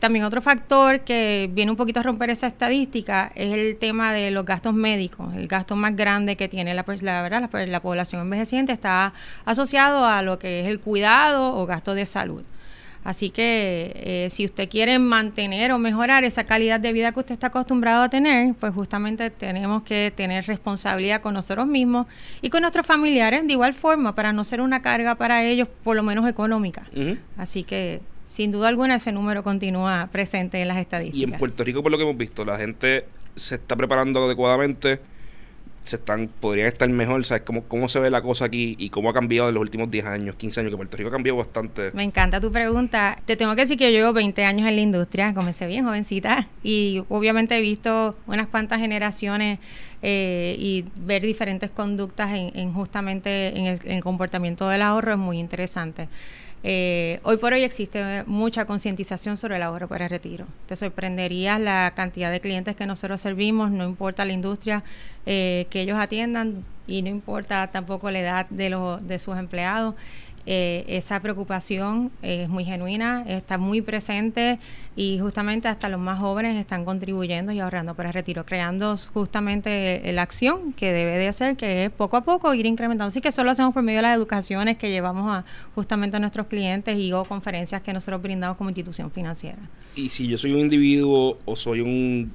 también 0.00 0.24
otro 0.24 0.40
factor 0.40 1.00
que 1.00 1.48
viene 1.52 1.70
un 1.70 1.76
poquito 1.76 2.00
a 2.00 2.02
romper 2.02 2.30
esa 2.30 2.46
estadística 2.46 3.30
es 3.34 3.52
el 3.52 3.76
tema 3.76 4.12
de 4.12 4.30
los 4.30 4.44
gastos 4.44 4.74
médicos, 4.74 5.34
el 5.34 5.48
gasto 5.48 5.76
más 5.76 5.96
grande 5.96 6.36
que 6.36 6.48
tiene 6.48 6.74
la, 6.74 6.84
la, 7.00 7.22
¿verdad? 7.22 7.48
la, 7.66 7.80
población 7.80 8.22
envejeciente 8.22 8.72
está 8.72 9.12
asociado 9.44 10.04
a 10.04 10.22
lo 10.22 10.38
que 10.38 10.60
es 10.60 10.66
el 10.66 10.80
cuidado 10.80 11.56
o 11.56 11.66
gasto 11.66 11.94
de 11.94 12.06
salud. 12.06 12.44
Así 13.02 13.30
que 13.30 13.92
eh, 13.94 14.28
si 14.30 14.44
usted 14.44 14.68
quiere 14.68 14.98
mantener 14.98 15.72
o 15.72 15.78
mejorar 15.78 16.24
esa 16.24 16.44
calidad 16.44 16.80
de 16.80 16.92
vida 16.92 17.12
que 17.12 17.20
usted 17.20 17.32
está 17.32 17.46
acostumbrado 17.46 18.02
a 18.02 18.08
tener, 18.10 18.54
pues 18.54 18.74
justamente 18.74 19.30
tenemos 19.30 19.82
que 19.82 20.12
tener 20.14 20.46
responsabilidad 20.46 21.22
con 21.22 21.34
nosotros 21.34 21.66
mismos 21.66 22.06
y 22.42 22.50
con 22.50 22.60
nuestros 22.60 22.86
familiares 22.86 23.46
de 23.46 23.52
igual 23.54 23.72
forma 23.72 24.14
para 24.14 24.32
no 24.32 24.44
ser 24.44 24.60
una 24.60 24.82
carga 24.82 25.14
para 25.14 25.44
ellos, 25.44 25.68
por 25.82 25.96
lo 25.96 26.02
menos 26.02 26.28
económica. 26.28 26.82
Así 27.36 27.64
que 27.64 28.00
sin 28.26 28.52
duda 28.52 28.68
alguna 28.68 28.96
ese 28.96 29.12
número 29.12 29.42
continúa 29.42 30.08
presente 30.12 30.60
en 30.60 30.68
las 30.68 30.78
estadísticas. 30.78 31.30
Y 31.30 31.32
en 31.32 31.38
Puerto 31.38 31.64
Rico, 31.64 31.82
por 31.82 31.90
lo 31.90 31.98
que 31.98 32.04
hemos 32.04 32.16
visto, 32.16 32.44
la 32.44 32.58
gente 32.58 33.06
se 33.34 33.56
está 33.56 33.76
preparando 33.76 34.24
adecuadamente, 34.24 35.00
se 35.90 35.96
están, 35.96 36.28
podrían 36.28 36.68
estar 36.68 36.88
mejor, 36.88 37.24
¿sabes? 37.24 37.42
Cómo, 37.42 37.64
cómo 37.64 37.88
se 37.88 37.98
ve 37.98 38.10
la 38.10 38.22
cosa 38.22 38.44
aquí 38.44 38.76
y 38.78 38.90
cómo 38.90 39.10
ha 39.10 39.12
cambiado 39.12 39.48
en 39.48 39.54
los 39.54 39.60
últimos 39.60 39.90
10 39.90 40.06
años, 40.06 40.36
15 40.36 40.60
años, 40.60 40.70
que 40.70 40.76
Puerto 40.76 40.96
Rico 40.96 41.08
ha 41.08 41.12
cambiado 41.12 41.38
bastante. 41.38 41.90
Me 41.92 42.04
encanta 42.04 42.40
tu 42.40 42.52
pregunta. 42.52 43.18
Te 43.24 43.36
tengo 43.36 43.54
que 43.54 43.62
decir 43.62 43.76
que 43.76 43.92
yo 43.92 43.98
llevo 43.98 44.12
20 44.12 44.44
años 44.44 44.68
en 44.68 44.76
la 44.76 44.82
industria, 44.82 45.34
comencé 45.34 45.66
bien 45.66 45.84
jovencita 45.84 46.46
y 46.62 47.02
obviamente 47.08 47.58
he 47.58 47.60
visto 47.60 48.14
unas 48.26 48.46
cuantas 48.46 48.78
generaciones 48.80 49.58
eh, 50.02 50.56
y 50.58 50.84
ver 50.96 51.22
diferentes 51.22 51.70
conductas 51.70 52.30
en, 52.32 52.72
justamente 52.72 53.58
en 53.58 53.78
el 53.84 54.02
comportamiento 54.02 54.68
del 54.68 54.82
ahorro 54.82 55.12
es 55.12 55.18
muy 55.18 55.38
interesante. 55.38 56.08
Eh, 56.62 57.20
hoy 57.22 57.38
por 57.38 57.54
hoy 57.54 57.62
existe 57.62 58.24
mucha 58.26 58.66
concientización 58.66 59.38
sobre 59.38 59.56
el 59.56 59.62
ahorro 59.62 59.88
para 59.88 60.04
el 60.04 60.10
retiro. 60.10 60.46
Te 60.66 60.76
sorprendería 60.76 61.58
la 61.58 61.92
cantidad 61.96 62.30
de 62.30 62.40
clientes 62.40 62.76
que 62.76 62.86
nosotros 62.86 63.20
servimos, 63.20 63.70
no 63.70 63.84
importa 63.84 64.24
la 64.24 64.32
industria 64.32 64.84
eh, 65.26 65.66
que 65.70 65.80
ellos 65.80 65.98
atiendan 65.98 66.64
y 66.86 67.02
no 67.02 67.08
importa 67.08 67.68
tampoco 67.68 68.10
la 68.10 68.20
edad 68.20 68.46
de, 68.50 68.68
los, 68.68 69.06
de 69.06 69.18
sus 69.18 69.38
empleados. 69.38 69.94
Eh, 70.46 70.84
esa 70.88 71.20
preocupación 71.20 72.10
es 72.22 72.48
muy 72.48 72.64
genuina, 72.64 73.24
está 73.28 73.58
muy 73.58 73.82
presente 73.82 74.58
y 74.96 75.18
justamente 75.18 75.68
hasta 75.68 75.88
los 75.88 76.00
más 76.00 76.18
jóvenes 76.18 76.58
están 76.58 76.84
contribuyendo 76.84 77.52
y 77.52 77.60
ahorrando 77.60 77.94
para 77.94 78.08
el 78.08 78.14
retiro, 78.14 78.44
creando 78.44 78.96
justamente 79.12 80.02
la 80.12 80.22
acción 80.22 80.72
que 80.72 80.92
debe 80.92 81.18
de 81.18 81.28
hacer, 81.28 81.56
que 81.56 81.84
es 81.84 81.90
poco 81.90 82.16
a 82.16 82.22
poco 82.22 82.54
ir 82.54 82.64
incrementando. 82.64 83.08
Así 83.08 83.20
que 83.20 83.28
eso 83.28 83.44
lo 83.44 83.50
hacemos 83.50 83.74
por 83.74 83.82
medio 83.82 83.98
de 83.98 84.02
las 84.02 84.16
educaciones 84.16 84.78
que 84.78 84.90
llevamos 84.90 85.30
a 85.30 85.44
justamente 85.74 86.16
a 86.16 86.20
nuestros 86.20 86.46
clientes 86.46 86.98
y 86.98 87.12
o 87.12 87.24
conferencias 87.24 87.82
que 87.82 87.92
nosotros 87.92 88.22
brindamos 88.22 88.56
como 88.56 88.70
institución 88.70 89.10
financiera. 89.10 89.58
Y 89.94 90.08
si 90.08 90.26
yo 90.26 90.38
soy 90.38 90.52
un 90.52 90.60
individuo 90.60 91.38
o 91.44 91.54
soy 91.54 91.80
un, 91.80 92.32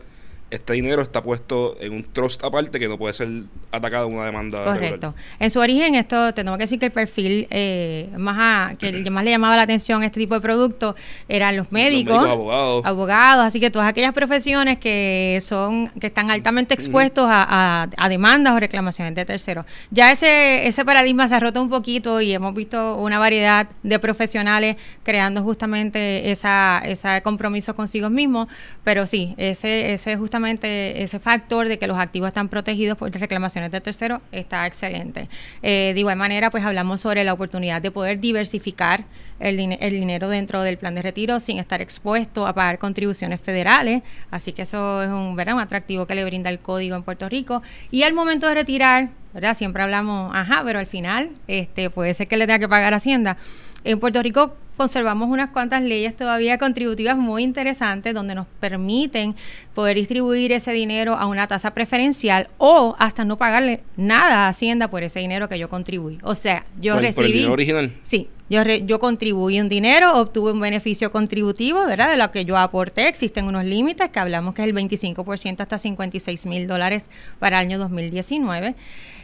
este 0.54 0.74
dinero 0.74 1.02
está 1.02 1.24
puesto 1.24 1.76
en 1.80 1.94
un 1.94 2.04
trust 2.04 2.44
aparte 2.44 2.80
que 2.80 2.88
no 2.88 2.98
puede 2.98 3.14
ser 3.14 3.28
atacado 3.72 4.08
en 4.08 4.16
una 4.16 4.26
demanda. 4.26 4.64
Correcto. 4.64 5.08
Regular. 5.08 5.14
En 5.40 5.50
su 5.50 5.60
origen, 5.60 5.96
esto 5.96 6.32
tengo 6.34 6.54
que 6.54 6.64
decir 6.64 6.78
que 6.78 6.86
el 6.86 6.92
perfil 6.92 7.48
eh, 7.50 8.10
más 8.18 8.38
a, 8.40 8.76
que 8.76 8.90
el 8.90 9.04
que 9.04 9.10
más 9.10 9.24
le 9.24 9.32
llamaba 9.32 9.56
la 9.58 9.64
atención 9.64 10.04
a 10.04 10.06
este 10.06 10.20
tipo 10.20 10.36
de 10.36 10.42
productos 10.42 10.96
eran 11.28 11.58
los 11.58 11.72
médicos, 11.72 12.14
los 12.14 12.24
médicos 12.24 12.32
abogados. 12.32 12.86
abogados, 12.86 13.46
así 13.46 13.60
que 13.60 13.72
todas 13.72 13.88
aquellas 13.88 14.14
profesiones 14.14 14.78
que 14.78 15.40
son 15.42 15.88
que 16.00 16.08
están 16.08 16.30
altamente 16.30 16.76
expuestos 16.76 17.26
a, 17.28 17.84
a, 17.84 17.90
a, 17.98 18.10
demandas 18.10 18.54
o 18.54 18.60
reclamaciones 18.60 19.16
de 19.16 19.26
terceros. 19.26 19.66
Ya 19.90 20.12
ese 20.12 20.68
ese 20.68 20.86
paradigma 20.86 21.28
se 21.28 21.36
ha 21.36 21.40
roto 21.40 21.64
un 21.64 21.70
poquito 21.70 22.22
y 22.22 22.32
hemos 22.32 22.54
visto 22.54 22.98
una 22.98 23.18
variedad 23.18 23.68
de 23.82 23.98
profesionales 23.98 24.78
creando 25.02 25.42
justamente 25.42 26.30
esa 26.30 26.80
ese 26.86 27.22
compromiso 27.24 27.76
consigo 27.76 28.12
mismos, 28.12 28.50
pero 28.84 29.08
sí, 29.08 29.34
ese 29.38 29.94
ese 29.94 30.16
justamente 30.16 30.43
ese 30.46 31.20
factor 31.20 31.68
de 31.68 31.78
que 31.78 31.88
los 31.88 31.98
activos 31.98 32.28
están 32.28 32.50
protegidos 32.50 32.98
por 32.98 33.12
reclamaciones 33.12 33.72
de 33.72 33.82
terceros 33.82 34.22
está 34.32 34.66
excelente. 34.68 35.28
Eh, 35.62 35.92
de 35.94 36.00
igual 36.00 36.18
manera, 36.18 36.50
pues 36.52 36.64
hablamos 36.64 37.02
sobre 37.02 37.24
la 37.24 37.34
oportunidad 37.34 37.82
de 37.82 37.92
poder 37.92 38.20
diversificar 38.20 39.06
el, 39.40 39.58
din 39.58 39.78
el, 39.80 39.92
dinero 39.92 40.30
dentro 40.30 40.62
del 40.62 40.78
plan 40.78 40.96
de 40.96 41.02
retiro 41.02 41.40
sin 41.40 41.60
estar 41.60 41.82
expuesto 41.82 42.48
a 42.48 42.54
pagar 42.54 42.80
contribuciones 42.80 43.42
federales. 43.42 44.04
Así 44.32 44.54
que 44.54 44.64
eso 44.64 45.04
es 45.04 45.10
un, 45.10 45.36
¿verdad? 45.36 45.56
un 45.56 45.62
atractivo 45.62 46.06
que 46.06 46.16
le 46.16 46.26
brinda 46.26 46.50
el 46.50 46.60
código 46.60 46.96
en 46.96 47.04
Puerto 47.04 47.28
Rico. 47.30 47.62
Y 47.92 48.04
al 48.04 48.14
momento 48.14 48.48
de 48.48 48.56
retirar, 48.56 49.10
¿verdad? 49.34 49.56
Siempre 49.56 49.84
hablamos, 49.84 50.32
ajá, 50.34 50.62
pero 50.66 50.80
al 50.80 50.88
final 50.88 51.32
este, 51.48 51.90
puede 51.90 52.14
ser 52.14 52.28
que 52.28 52.38
le 52.38 52.46
tenga 52.46 52.60
que 52.60 52.70
pagar 52.70 52.94
Hacienda. 52.94 53.38
En 53.84 54.00
Puerto 54.00 54.22
Rico 54.24 54.56
conservamos 54.78 55.30
unas 55.30 55.50
cuantas 55.52 55.82
leyes 55.82 56.16
todavía 56.16 56.58
contributivas 56.58 57.18
muy 57.18 57.44
interesantes 57.44 58.14
donde 58.14 58.36
nos 58.36 58.48
permiten 58.60 59.36
poder 59.74 59.98
distribuir 59.98 60.52
ese 60.52 60.72
dinero 60.72 61.16
a 61.16 61.26
una 61.28 61.48
tasa 61.48 61.74
preferencial 61.74 62.50
o 62.58 62.96
hasta 63.00 63.26
no 63.26 63.38
pagarle 63.38 63.82
nada 63.98 64.46
a 64.46 64.50
Hacienda 64.50 64.90
por 64.90 65.04
ese 65.04 65.20
dinero 65.20 65.50
que 65.50 65.60
yo 65.60 65.70
contribuí. 65.70 66.20
O 66.24 66.36
sea, 66.36 66.66
yo 66.80 66.94
¿Por, 66.94 67.04
recibí... 67.04 67.16
¿Por 67.16 67.26
el 67.26 67.34
dinero 67.34 67.54
original? 67.54 67.94
Sí, 68.04 68.30
yo, 68.50 68.64
re, 68.64 68.86
yo 68.86 69.00
contribuí 69.00 69.60
un 69.60 69.70
dinero, 69.70 70.14
obtuve 70.20 70.52
un 70.52 70.60
beneficio 70.60 71.12
contributivo, 71.12 71.86
¿verdad? 71.86 72.12
De 72.12 72.18
lo 72.18 72.30
que 72.32 72.46
yo 72.46 72.58
aporté. 72.58 73.08
Existen 73.08 73.46
unos 73.46 73.66
límites 73.66 74.10
que 74.10 74.20
hablamos 74.20 74.54
que 74.54 74.62
es 74.62 74.68
el 74.68 74.76
25% 74.76 75.62
hasta 75.62 75.80
56 75.80 76.46
mil 76.46 76.68
dólares 76.68 77.10
para 77.40 77.60
el 77.60 77.68
año 77.68 77.80
2019. 77.80 78.76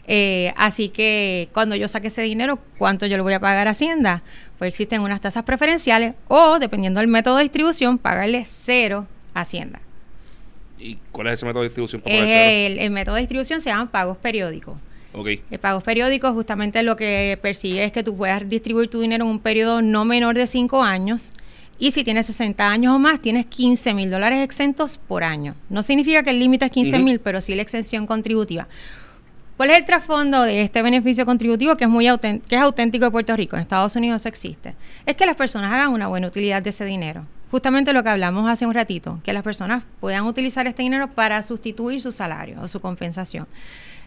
Eh, 0.08 0.54
así 0.58 0.90
que 0.90 1.50
cuando 1.54 1.76
yo 1.76 1.88
saque 1.88 2.08
ese 2.08 2.24
dinero, 2.24 2.58
¿cuánto 2.80 3.06
yo 3.06 3.18
le 3.18 3.22
voy 3.22 3.34
a 3.34 3.40
pagar 3.40 3.68
a 3.68 3.72
Hacienda? 3.72 4.24
Pues 4.60 4.74
existen 4.74 5.02
unas 5.02 5.22
tasas 5.22 5.44
preferenciales 5.44 6.16
o, 6.28 6.60
dependiendo 6.60 7.00
del 7.00 7.08
método 7.08 7.38
de 7.38 7.44
distribución, 7.44 7.98
pagarle 7.98 8.44
cero 8.46 9.08
a 9.34 9.42
Hacienda. 9.42 9.80
¿Y 10.78 10.98
cuál 11.14 11.28
es 11.28 11.34
ese 11.34 11.46
método 11.46 11.62
de 11.62 11.70
distribución? 11.70 12.02
Para 12.02 12.14
el, 12.14 12.78
el, 12.78 12.90
método 12.92 13.16
de 13.16 13.22
distribución 13.22 13.62
se 13.62 13.70
llama 13.70 13.90
pagos 13.90 14.18
periódicos. 14.18 14.76
Okay. 15.14 15.42
El 15.50 15.60
pagos 15.60 15.82
periódicos 15.84 16.34
justamente 16.34 16.84
lo 16.84 16.98
que 16.98 17.40
persigue 17.42 17.86
es 17.86 17.94
que 17.94 18.04
tú 18.04 18.16
puedas 18.18 18.48
distribuir 18.48 18.90
tu 18.90 19.00
dinero 19.00 19.24
en 19.24 19.32
un 19.32 19.40
periodo 19.40 19.82
no 19.82 20.04
menor 20.04 20.36
de 20.36 20.46
5 20.46 20.84
años. 20.84 21.32
Y 21.80 21.92
si 21.92 22.04
tienes 22.04 22.26
60 22.26 22.70
años 22.70 22.94
o 22.94 23.00
más, 23.00 23.22
tienes 23.22 23.46
15 23.46 23.94
mil 23.94 24.12
dólares 24.12 24.44
exentos 24.44 25.00
por 25.08 25.24
año. 25.24 25.56
No 25.70 25.84
significa 25.84 26.22
que 26.22 26.32
el 26.32 26.40
límite 26.40 26.66
es 26.66 26.72
15 26.72 27.00
mil, 27.00 27.16
uh 27.16 27.20
-huh. 27.20 27.24
pero 27.24 27.40
sí 27.40 27.56
la 27.56 27.62
exención 27.62 28.06
contributiva. 28.06 28.68
¿Cuál 29.60 29.72
es 29.72 29.80
el 29.80 29.84
trasfondo 29.84 30.44
de 30.44 30.62
este 30.62 30.82
beneficio 30.82 31.26
contributivo 31.26 31.76
que 31.76 31.84
es 31.84 31.90
muy 31.90 32.06
que 32.18 32.56
es 32.56 32.62
auténtico 32.62 33.04
de 33.04 33.12
Puerto 33.12 33.36
Rico? 33.36 33.58
En 33.58 33.62
Estados 33.64 33.94
Unidos 33.98 34.26
existe. 34.26 34.74
Es 35.06 35.18
que 35.18 35.26
las 35.26 35.36
personas 35.36 35.74
hagan 35.74 35.90
una 35.90 36.08
buena 36.08 36.28
utilidad 36.28 36.62
de 36.62 36.70
ese 36.70 36.86
dinero. 36.86 37.26
Justamente 37.52 37.92
lo 37.92 38.02
que 38.02 38.08
hablamos 38.08 38.50
hace 38.50 38.66
un 38.66 38.74
ratito, 38.74 39.20
que 39.22 39.34
las 39.34 39.44
personas 39.44 39.84
puedan 40.00 40.24
utilizar 40.24 40.66
este 40.66 40.84
dinero 40.84 41.10
para 41.10 41.44
sustituir 41.44 42.00
su 42.00 42.14
salario 42.14 42.62
o 42.62 42.70
su 42.70 42.80
compensación. 42.80 43.48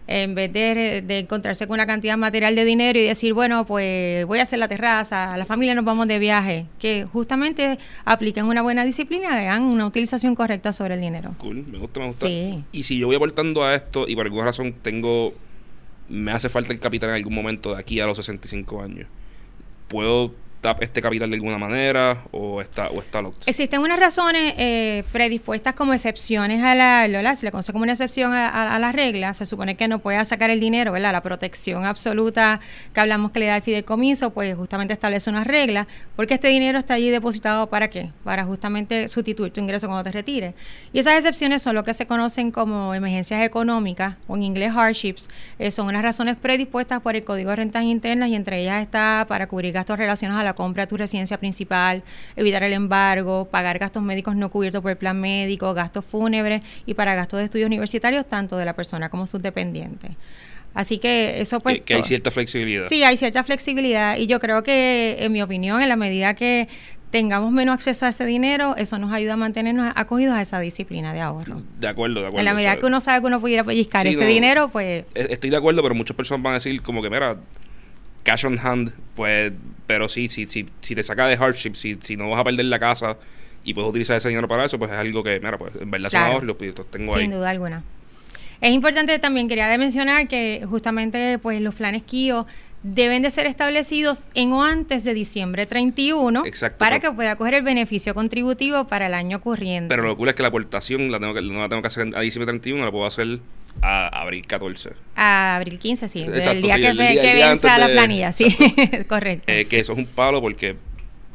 En 0.09 0.35
vez 0.35 0.53
de, 0.53 1.03
de, 1.07 1.19
encontrarse 1.21 1.67
con 1.67 1.75
una 1.75 1.87
cantidad 1.87 2.17
material 2.17 2.57
de 2.57 2.65
dinero 2.65 2.99
y 2.99 3.05
decir, 3.05 3.35
bueno, 3.35 3.65
pues 3.65 4.27
voy 4.27 4.41
a 4.41 4.43
hacer 4.43 4.59
la 4.59 4.69
terraza, 4.69 5.37
la 5.37 5.45
familia 5.45 5.75
nos 5.75 5.85
vamos 5.85 6.09
de 6.09 6.19
viaje, 6.19 6.67
que 6.79 7.07
justamente 7.13 7.79
apliquen 8.05 8.47
una 8.47 8.63
buena 8.63 8.85
disciplina 8.85 9.33
hagan 9.39 9.63
una 9.63 9.87
utilización 9.87 10.35
correcta 10.35 10.73
sobre 10.73 10.95
el 10.95 11.01
dinero. 11.01 11.35
Cool, 11.39 11.65
me 11.67 11.79
gusta, 11.79 12.01
me 12.01 12.07
gusta. 12.07 12.27
Sí. 12.27 12.65
Y 12.73 12.83
si 12.83 12.99
yo 12.99 13.07
voy 13.07 13.17
aportando 13.17 13.65
a 13.65 13.75
esto 13.75 14.07
y 14.09 14.15
por 14.15 14.27
alguna 14.27 14.45
razón 14.45 14.75
tengo, 14.83 15.35
me 16.09 16.33
hace 16.33 16.49
falta 16.49 16.73
el 16.73 16.81
capital 16.81 17.11
en 17.11 17.17
algún 17.17 17.35
momento 17.35 17.75
de 17.75 17.81
aquí 17.81 18.01
a 18.01 18.07
los 18.07 18.17
65 18.17 18.83
años, 18.83 19.07
¿puedo 19.89 20.33
este 20.81 21.03
capital 21.03 21.31
de 21.31 21.37
alguna 21.37 21.59
manera 21.59 22.23
o 22.31 22.61
está 22.61 22.89
o 22.89 23.01
está 23.01 23.21
locked? 23.21 23.43
Existen 23.47 23.81
unas 23.81 23.99
razones 23.99 24.55
eh, 24.57 25.05
predispuestas 25.13 25.75
como 25.75 25.93
excepciones 25.93 26.63
a 26.63 26.75
la, 26.75 27.09
la 27.09 27.37
se 27.37 27.47
le 27.47 27.53
conoce 27.53 27.73
como 27.73 27.83
una 27.83 27.93
excepción 27.93 28.33
a, 28.33 28.49
a, 28.49 28.77
a, 28.77 28.79
la 28.79 28.93
regla, 28.93 29.35
se 29.35 29.47
supone 29.47 29.77
que 29.77 29.89
no 29.89 29.99
pueda 29.99 30.25
sacar 30.25 30.51
el 30.51 30.61
dinero, 30.61 30.93
¿verdad? 30.93 31.13
La 31.13 31.23
protección 31.23 31.85
absoluta 31.85 32.61
que 32.95 33.01
hablamos 33.01 33.33
que 33.33 33.41
le 33.41 33.47
da 33.47 33.57
el 33.57 33.63
fideicomiso, 33.63 34.31
pues 34.31 34.57
justamente 34.57 34.93
establece 34.95 35.31
unas 35.31 35.47
reglas, 35.47 35.87
porque 36.17 36.35
este 36.35 36.49
dinero 36.49 36.79
está 36.79 36.95
allí 36.95 37.11
depositado 37.11 37.69
para 37.69 37.89
qué? 37.89 38.11
Para 38.25 38.45
justamente 38.45 39.09
sustituir 39.09 39.53
tu 39.53 39.61
ingreso 39.61 39.87
cuando 39.87 40.05
te 40.05 40.13
retires. 40.13 40.55
Y 40.93 40.99
esas 40.99 41.17
excepciones 41.17 41.63
son 41.63 41.75
lo 41.75 41.85
que 41.85 41.95
se 41.95 42.07
conocen 42.07 42.51
como 42.51 42.95
emergencias 42.95 43.43
económicas, 43.43 44.17
o 44.27 44.37
en 44.37 44.43
inglés 44.43 44.73
hardships, 44.75 45.29
eh, 45.59 45.71
son 45.71 45.87
unas 45.87 46.03
razones 46.03 46.37
predispuestas 46.37 47.01
por 47.01 47.17
el 47.17 47.25
Código 47.25 47.51
de 47.51 47.57
Rentas 47.57 47.85
Internas 47.85 48.29
y 48.29 48.37
entre 48.37 48.61
ellas 48.61 48.83
está 48.83 49.27
para 49.29 49.47
cubrir 49.47 49.73
gastos 49.73 49.99
relacionados 49.99 50.41
a 50.41 50.45
la 50.45 50.52
compra 50.55 50.85
de 50.85 50.87
tu 50.89 50.97
residencia 50.97 51.39
principal, 51.39 52.03
evitar 52.37 52.63
el 52.63 52.73
embargo, 52.73 53.49
pagar 53.51 53.79
gastos 53.79 54.03
médicos 54.03 54.37
no 54.37 54.51
cubiertos 54.51 54.83
por 54.83 54.91
el 54.91 54.97
plan 54.97 55.21
médico, 55.21 55.75
gastos 55.75 56.05
fúnebres 56.05 56.63
y 56.87 56.95
para 56.95 57.15
gastos 57.15 57.39
de 57.39 57.45
estudios 57.45 57.67
universitarios 57.67 58.27
tanto 58.27 58.57
de 58.57 58.65
la 58.65 58.75
persona 58.75 59.09
como 59.09 59.27
sus 59.27 59.43
dependientes. 59.43 60.13
Así 60.75 60.99
que 60.99 61.41
eso 61.41 61.61
pues... 61.61 61.79
Que, 61.79 61.85
que, 61.85 61.95
hay 61.95 62.03
cierta 62.03 62.31
flexibilidad. 62.31 62.89
Sí, 62.89 63.03
hay 63.03 63.17
cierta 63.17 63.45
flexibilidad 63.45 64.17
y 64.17 64.27
yo 64.27 64.41
creo 64.41 64.63
que, 64.63 65.17
en 65.21 65.33
mi 65.33 65.43
opinión, 65.43 65.83
en 65.83 65.89
la 65.89 65.97
medida 65.97 66.35
que 66.35 66.69
tengamos 67.11 67.53
menos 67.53 67.75
acceso 67.75 68.07
a 68.07 68.09
ese 68.09 68.25
dinero, 68.25 68.75
eso 68.77 68.99
nos 68.99 69.13
ayuda 69.13 69.35
a 69.35 69.37
mantenernos 69.37 69.93
acogidos 69.95 70.35
a 70.35 70.41
esa 70.41 70.59
disciplina 70.61 71.13
de 71.13 71.21
ahorro. 71.21 71.63
De 71.79 71.87
acuerdo, 71.87 72.21
de 72.21 72.29
acuerdo. 72.29 72.39
En 72.39 72.45
la 72.47 72.55
medida 72.55 72.77
que 72.79 72.87
uno 72.87 73.03
sabe 73.03 73.21
que 73.21 73.27
uno 73.27 73.39
pudiera 73.39 73.63
pellizcar 73.63 74.03
sí, 74.03 74.15
ese 74.15 74.21
no, 74.21 74.27
dinero, 74.27 74.69
pues... 74.71 75.05
Estoy 75.15 75.51
de 75.51 75.57
acuerdo, 75.59 75.83
pero 75.83 75.95
muchas 75.95 76.17
personas 76.17 76.43
van 76.43 76.53
a 76.53 76.55
decir 76.55 76.81
como 76.81 77.03
que, 77.03 77.11
mira, 77.11 77.37
cash 78.23 78.45
on 78.47 78.59
hand, 78.59 78.93
pues, 79.15 79.53
pero 79.87 80.09
sí, 80.09 80.29
sí, 80.29 80.47
sí, 80.49 80.67
si 80.81 80.95
te 80.95 81.03
saca 81.03 81.27
de 81.27 81.37
hardship, 81.37 81.75
si, 81.75 81.97
si 82.01 82.17
no 82.17 82.31
vas 82.31 82.41
a 82.41 82.45
perder 82.45 82.67
la 82.67 82.79
casa 82.79 83.17
y 83.65 83.75
puedes 83.75 83.91
utilizar 83.91 84.17
ese 84.17 84.29
dinero 84.29 84.49
para 84.49 84.65
eso, 84.65 84.79
pues 84.79 84.91
es 84.91 84.97
algo 84.97 85.23
que, 85.23 85.41
mira, 85.41 85.59
pues 85.59 85.77
en 85.77 85.91
verdad 85.91 86.11
claro. 86.11 86.39
son 86.39 86.45
y 86.45 86.73
los 86.73 86.91
tengo 86.91 87.15
ahí. 87.15 87.23
Sin 87.23 87.31
duda 87.33 87.51
alguna. 87.51 87.83
Es 88.61 88.71
importante 88.71 89.19
también, 89.19 89.49
quería 89.49 89.77
mencionar 89.77 90.29
que 90.29 90.65
justamente 90.69 91.39
pues 91.39 91.61
los 91.61 91.75
planes 91.75 92.05
KIO 92.05 92.47
deben 92.85 93.23
de 93.23 93.31
ser 93.31 93.47
establecidos 93.47 94.27
en 94.35 94.53
o 94.53 94.65
antes 94.65 95.05
de 95.05 95.15
diciembre 95.15 95.67
31 95.67 96.45
Exacto, 96.47 96.79
para 96.79 97.01
que 97.01 97.11
pueda 97.13 97.37
coger 97.37 97.55
el 97.55 97.63
beneficio 97.63 98.15
contributivo 98.15 98.87
para 98.87 99.07
el 99.07 99.15
año 99.15 99.41
corriente. 99.41 99.89
Pero 99.89 100.07
lo 100.07 100.17
cool 100.17 100.29
es 100.29 100.35
que 100.35 100.43
la 100.43 100.49
aportación 100.49 101.11
la 101.11 101.21
tengo 101.21 101.35
que, 101.35 101.43
no 101.43 101.61
la 101.61 101.69
tengo 101.69 101.83
que 101.83 101.89
hacer 101.89 102.11
a 102.15 102.21
diciembre 102.21 102.47
31, 102.47 102.85
la 102.85 102.91
puedo 102.91 103.07
hacer 103.07 103.41
a 103.81 104.09
abril 104.21 104.47
14. 104.47 104.91
A 105.17 105.57
abril 105.57 105.79
15, 105.79 106.09
sí. 106.09 106.23
Exacto, 106.23 106.51
el 106.51 106.63
día 106.63 106.77
sí, 106.77 106.83
que, 106.83 106.89
el 106.89 106.97
día, 106.97 107.09
que 107.09 107.35
día 107.35 107.79
la 107.79 107.89
de, 107.89 107.95
planilla, 107.95 108.33
sí, 108.33 108.57
correcto. 109.09 109.51
Eh, 109.51 109.65
que 109.67 109.81
eso 109.81 109.93
es 109.93 109.99
un 109.99 110.07
palo 110.07 110.41
porque 110.41 110.77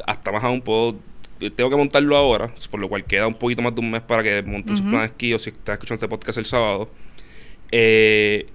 hasta 0.06 0.32
más 0.32 0.44
aún 0.44 0.62
puedo 0.62 0.98
tengo 1.56 1.70
que 1.70 1.76
montarlo 1.76 2.18
ahora, 2.18 2.52
por 2.72 2.80
lo 2.80 2.90
cual 2.90 3.06
queda 3.06 3.28
un 3.28 3.36
poquito 3.36 3.62
más 3.62 3.76
de 3.76 3.82
un 3.82 3.92
mes 3.92 4.02
para 4.02 4.24
que 4.24 4.42
monte 4.44 4.72
uh 4.72 4.76
-huh. 4.76 4.78
sus 4.78 4.88
planes 4.88 5.12
aquí 5.12 5.34
o 5.34 5.40
si 5.40 5.52
estás 5.52 5.74
escuchando 5.74 5.96
este 5.96 6.08
podcast 6.08 6.38
el 6.40 6.46
sábado. 6.46 6.90
Eh, 7.72 8.48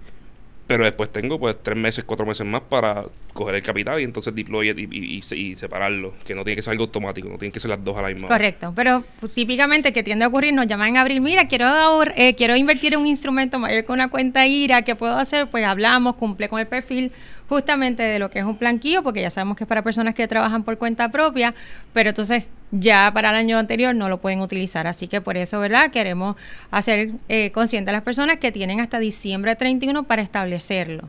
Pero 0.73 0.85
después 0.85 1.13
tengo 1.13 1.39
pues 1.39 1.55
tres 1.63 1.77
meses, 1.77 2.03
cuatro 2.05 2.25
meses 2.25 2.47
más 2.47 2.63
para 2.63 3.05
coger 3.35 3.57
el 3.57 3.63
capital 3.63 4.01
y 4.01 4.05
entonces 4.05 4.35
deploy 4.35 4.71
y, 4.71 4.89
y- 4.91 5.23
y- 5.37 5.55
separarlo. 5.55 6.15
Que 6.27 6.35
no 6.35 6.45
tiene 6.45 6.57
que 6.57 6.63
ser 6.63 6.71
algo 6.73 6.85
automático, 6.85 7.29
no 7.29 7.37
tienen 7.37 7.53
que 7.53 7.61
ser 7.61 7.69
las 7.69 7.85
dos 7.85 7.95
a 7.99 8.01
la 8.01 8.09
misma. 8.09 8.29
Correcto, 8.29 8.73
pero 8.75 9.05
pues, 9.21 9.35
típicamente 9.35 9.93
que 9.93 10.03
tiende 10.03 10.25
a 10.25 10.29
ocurrir, 10.29 10.55
nos 10.55 10.67
llaman 10.67 10.89
en 10.89 10.97
abril, 10.97 11.21
mira, 11.21 11.47
quiero 11.47 11.67
ahor- 11.67 12.15
eh, 12.17 12.35
quiero 12.37 12.57
invertir 12.57 12.95
en 12.95 13.01
un 13.01 13.07
instrumento 13.07 13.59
mayor 13.59 13.85
con 13.85 13.95
una 13.95 14.09
cuenta 14.09 14.47
IRA, 14.47 14.81
¿qué 14.81 14.97
puedo 14.97 15.15
hacer? 15.15 15.49
Pues 15.51 15.63
hablamos, 15.67 16.17
cumple 16.17 16.49
con 16.49 16.59
el 16.59 16.67
perfil 16.67 17.13
justamente 17.53 18.03
de 18.03 18.19
lo 18.19 18.31
que 18.31 18.39
es 18.39 18.47
un 18.47 18.57
planquillo, 18.57 19.03
porque 19.03 19.21
ya 19.21 19.29
sabemos 19.29 19.59
que 19.59 19.65
es 19.65 19.69
para 19.69 19.83
personas 19.83 20.15
que 20.15 20.27
trabajan 20.27 20.63
por 20.63 20.79
cuenta 20.79 21.11
propia, 21.11 21.55
pero 21.93 22.09
entonces 22.09 22.45
ya 22.71 23.11
para 23.13 23.29
el 23.29 23.37
año 23.37 23.59
anterior 23.59 23.95
no 23.95 24.09
lo 24.09 24.23
pueden 24.23 24.41
utilizar. 24.41 24.87
Así 24.87 25.07
que 25.07 25.21
por 25.21 25.37
eso, 25.37 25.61
¿verdad? 25.61 25.91
Queremos 25.91 26.37
hacer 26.71 27.11
eh, 27.29 27.51
consciente 27.53 27.91
a 27.91 27.93
las 27.93 28.03
personas 28.03 28.39
que 28.39 28.53
tienen 28.53 28.81
hasta 28.81 28.99
diciembre 28.99 29.55
31 29.55 30.05
para 30.05 30.23
establecerlo. 30.23 31.03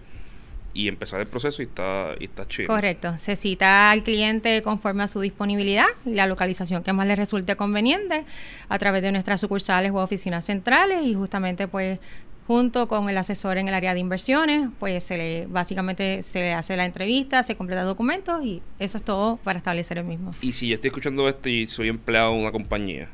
y 0.78 0.86
empezar 0.86 1.18
el 1.20 1.26
proceso 1.26 1.60
y 1.60 1.64
está, 1.64 2.14
y 2.20 2.26
está 2.26 2.46
chido. 2.46 2.68
Correcto. 2.68 3.18
Se 3.18 3.34
cita 3.34 3.90
al 3.90 4.04
cliente 4.04 4.62
conforme 4.62 5.02
a 5.02 5.08
su 5.08 5.18
disponibilidad 5.18 5.86
y 6.06 6.14
la 6.14 6.28
localización 6.28 6.84
que 6.84 6.92
más 6.92 7.04
le 7.08 7.16
resulte 7.16 7.56
conveniente 7.56 8.24
a 8.68 8.78
través 8.78 9.02
de 9.02 9.10
nuestras 9.10 9.40
sucursales 9.40 9.90
o 9.90 9.96
oficinas 9.96 10.44
centrales 10.44 11.04
y 11.04 11.14
justamente 11.14 11.66
pues 11.66 12.00
junto 12.46 12.86
con 12.86 13.10
el 13.10 13.18
asesor 13.18 13.58
en 13.58 13.66
el 13.66 13.74
área 13.74 13.92
de 13.92 13.98
inversiones, 13.98 14.68
pues 14.78 15.02
se 15.02 15.16
le 15.16 15.46
básicamente 15.48 16.22
se 16.22 16.42
le 16.42 16.52
hace 16.52 16.76
la 16.76 16.86
entrevista, 16.86 17.42
se 17.42 17.56
completa 17.56 17.82
documentos 17.82 18.44
y 18.44 18.62
eso 18.78 18.98
es 18.98 19.04
todo 19.04 19.38
para 19.38 19.58
establecer 19.58 19.98
el 19.98 20.04
mismo. 20.04 20.30
Y 20.42 20.52
si 20.52 20.68
yo 20.68 20.74
estoy 20.76 20.88
escuchando 20.88 21.28
esto 21.28 21.48
y 21.48 21.66
soy 21.66 21.88
empleado 21.88 22.34
de 22.34 22.38
una 22.38 22.52
compañía, 22.52 23.08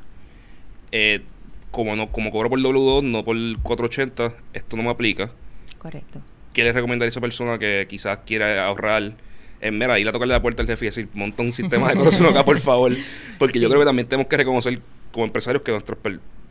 eh, 0.91 1.23
como 1.71 1.95
no 1.95 2.11
como 2.11 2.29
cobro 2.29 2.51
por 2.51 2.59
W2, 2.59 3.01
no 3.01 3.25
por 3.25 3.35
480, 3.63 4.35
esto 4.53 4.77
no 4.77 4.83
me 4.83 4.91
aplica. 4.91 5.31
Correcto. 5.79 6.21
¿Qué 6.55 6.63
le 6.63 6.73
recomendaría 6.73 7.09
a 7.09 7.09
esa 7.09 7.21
persona 7.21 7.59
que 7.59 7.85
quizás 7.87 8.19
quiera 8.25 8.65
ahorrar? 8.65 9.13
En 9.61 9.77
mera, 9.77 9.99
ir 9.99 10.07
a 10.07 10.11
tocarle 10.11 10.33
la 10.33 10.41
puerta 10.41 10.61
al 10.63 10.67
jefe 10.67 10.85
y 10.85 10.89
decir, 10.89 11.07
monta 11.13 11.43
un 11.43 11.53
sistema 11.53 11.89
de 11.89 11.95
cosas 12.03 12.21
acá, 12.21 12.43
por 12.43 12.59
favor. 12.59 12.95
Porque 13.37 13.59
yo 13.59 13.67
creo 13.69 13.79
que 13.81 13.85
también 13.85 14.07
tenemos 14.07 14.27
que 14.27 14.37
reconocer 14.37 14.79
como 15.11 15.25
empresarios 15.25 15.61
que 15.63 15.71
nuestros 15.71 15.97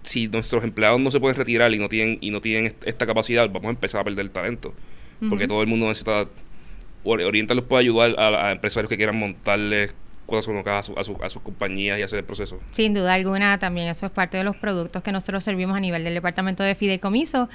si 0.04 0.28
nuestros 0.28 0.62
empleados 0.64 1.00
no 1.00 1.10
se 1.10 1.18
pueden 1.20 1.36
retirar 1.36 1.72
y 1.74 1.78
no 1.78 1.88
tienen 1.88 2.18
y 2.20 2.30
no 2.30 2.40
tienen 2.40 2.66
est- 2.66 2.86
esta 2.86 3.06
capacidad, 3.06 3.48
vamos 3.48 3.66
a 3.66 3.70
empezar 3.70 4.00
a 4.00 4.04
perder 4.04 4.28
talento. 4.30 4.74
Porque 5.28 5.46
todo 5.48 5.62
el 5.62 5.66
mundo 5.68 5.86
necesita 5.86 6.26
or- 7.04 7.22
Orienta 7.22 7.54
los 7.54 7.64
puede 7.64 7.82
ayudar 7.82 8.14
a, 8.18 8.48
a 8.48 8.52
empresarios 8.52 8.88
que 8.90 8.96
quieran 8.96 9.16
montarle 9.16 9.90
cosas 10.26 10.48
a, 10.66 10.82
su- 10.82 10.94
a, 10.98 11.04
su- 11.04 11.18
a 11.22 11.28
sus 11.30 11.42
compañías 11.42 11.98
y 11.98 12.02
hacer 12.02 12.18
el 12.18 12.24
proceso. 12.24 12.58
Sin 12.72 12.94
duda 12.94 13.14
alguna, 13.14 13.58
también 13.58 13.88
eso 13.88 14.06
es 14.06 14.12
parte 14.12 14.36
de 14.36 14.44
los 14.44 14.56
productos 14.56 15.02
que 15.02 15.12
nosotros 15.12 15.44
servimos 15.44 15.76
a 15.76 15.80
nivel 15.80 16.04
del 16.04 16.14
departamento 16.14 16.62
de 16.62 16.74
fideicomiso. 16.74 17.48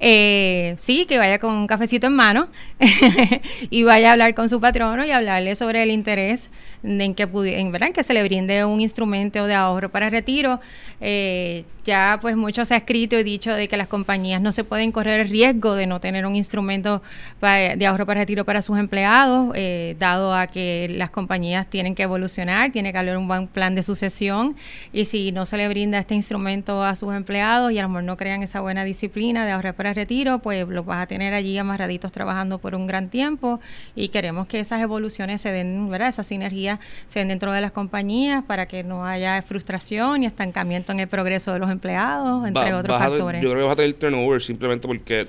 Eh, 0.00 0.74
sí, 0.78 1.06
que 1.06 1.18
vaya 1.18 1.38
con 1.38 1.52
un 1.54 1.66
cafecito 1.66 2.06
en 2.06 2.14
mano 2.14 2.48
y 3.70 3.82
vaya 3.84 4.10
a 4.10 4.12
hablar 4.12 4.34
con 4.34 4.48
su 4.48 4.60
patrono 4.60 5.04
y 5.04 5.10
hablarle 5.10 5.56
sobre 5.56 5.82
el 5.82 5.90
interés 5.90 6.50
en 6.82 7.14
que, 7.14 7.22
en, 7.22 7.72
¿verdad? 7.72 7.88
en 7.88 7.94
que 7.94 8.02
se 8.02 8.12
le 8.12 8.22
brinde 8.22 8.64
un 8.64 8.80
instrumento 8.80 9.46
de 9.46 9.54
ahorro 9.54 9.88
para 9.90 10.10
retiro. 10.10 10.60
Eh, 11.00 11.64
ya 11.84 12.18
pues 12.22 12.34
mucho 12.36 12.64
se 12.64 12.72
ha 12.74 12.78
escrito 12.78 13.18
y 13.18 13.22
dicho 13.24 13.52
de 13.54 13.68
que 13.68 13.76
las 13.76 13.88
compañías 13.88 14.40
no 14.40 14.52
se 14.52 14.64
pueden 14.64 14.90
correr 14.90 15.20
el 15.20 15.28
riesgo 15.28 15.74
de 15.74 15.86
no 15.86 16.00
tener 16.00 16.24
un 16.24 16.34
instrumento 16.34 17.02
de 17.42 17.86
ahorro 17.86 18.06
para 18.06 18.20
retiro 18.20 18.44
para 18.46 18.62
sus 18.62 18.78
empleados, 18.78 19.52
eh, 19.54 19.94
dado 19.98 20.34
a 20.34 20.46
que 20.46 20.88
las 20.90 21.10
compañías 21.10 21.68
tienen 21.68 21.94
que 21.94 22.06
evolucionar, 22.18 22.70
tiene 22.70 22.92
que 22.92 22.98
haber 22.98 23.16
un 23.16 23.26
buen 23.26 23.48
plan 23.48 23.74
de 23.74 23.82
sucesión 23.82 24.54
y 24.92 25.04
si 25.06 25.32
no 25.32 25.46
se 25.46 25.56
le 25.56 25.68
brinda 25.68 25.98
este 25.98 26.14
instrumento 26.14 26.84
a 26.84 26.94
sus 26.94 27.12
empleados 27.12 27.72
y 27.72 27.78
a 27.78 27.82
lo 27.82 27.88
mejor 27.88 28.04
no 28.04 28.16
crean 28.16 28.42
esa 28.42 28.60
buena 28.60 28.84
disciplina 28.84 29.44
de 29.44 29.50
ahorrar 29.52 29.74
para 29.74 29.92
retiro, 29.92 30.38
pues 30.38 30.66
los 30.68 30.86
vas 30.86 31.02
a 31.02 31.06
tener 31.06 31.34
allí 31.34 31.58
amarraditos 31.58 32.12
trabajando 32.12 32.58
por 32.58 32.74
un 32.76 32.86
gran 32.86 33.08
tiempo 33.08 33.60
y 33.96 34.08
queremos 34.08 34.46
que 34.46 34.60
esas 34.60 34.80
evoluciones 34.80 35.40
se 35.42 35.50
den, 35.50 35.88
¿verdad? 35.90 36.08
Esas 36.08 36.26
sinergias 36.28 36.78
se 37.08 37.18
den 37.18 37.28
dentro 37.28 37.50
de 37.52 37.60
las 37.60 37.72
compañías 37.72 38.44
para 38.44 38.66
que 38.66 38.84
no 38.84 39.04
haya 39.06 39.42
frustración 39.42 40.22
y 40.22 40.26
estancamiento 40.26 40.92
en 40.92 41.00
el 41.00 41.08
progreso 41.08 41.52
de 41.52 41.58
los 41.58 41.70
empleados, 41.70 42.46
entre 42.46 42.72
Va- 42.72 42.78
otros 42.78 42.96
a- 42.96 43.08
factores. 43.08 43.42
yo 43.42 43.50
creo 43.50 43.62
que 43.62 43.64
vas 43.64 43.72
a 43.72 43.76
tener 43.76 43.94
turnover 43.94 44.40
simplemente 44.40 44.86
porque 44.86 45.26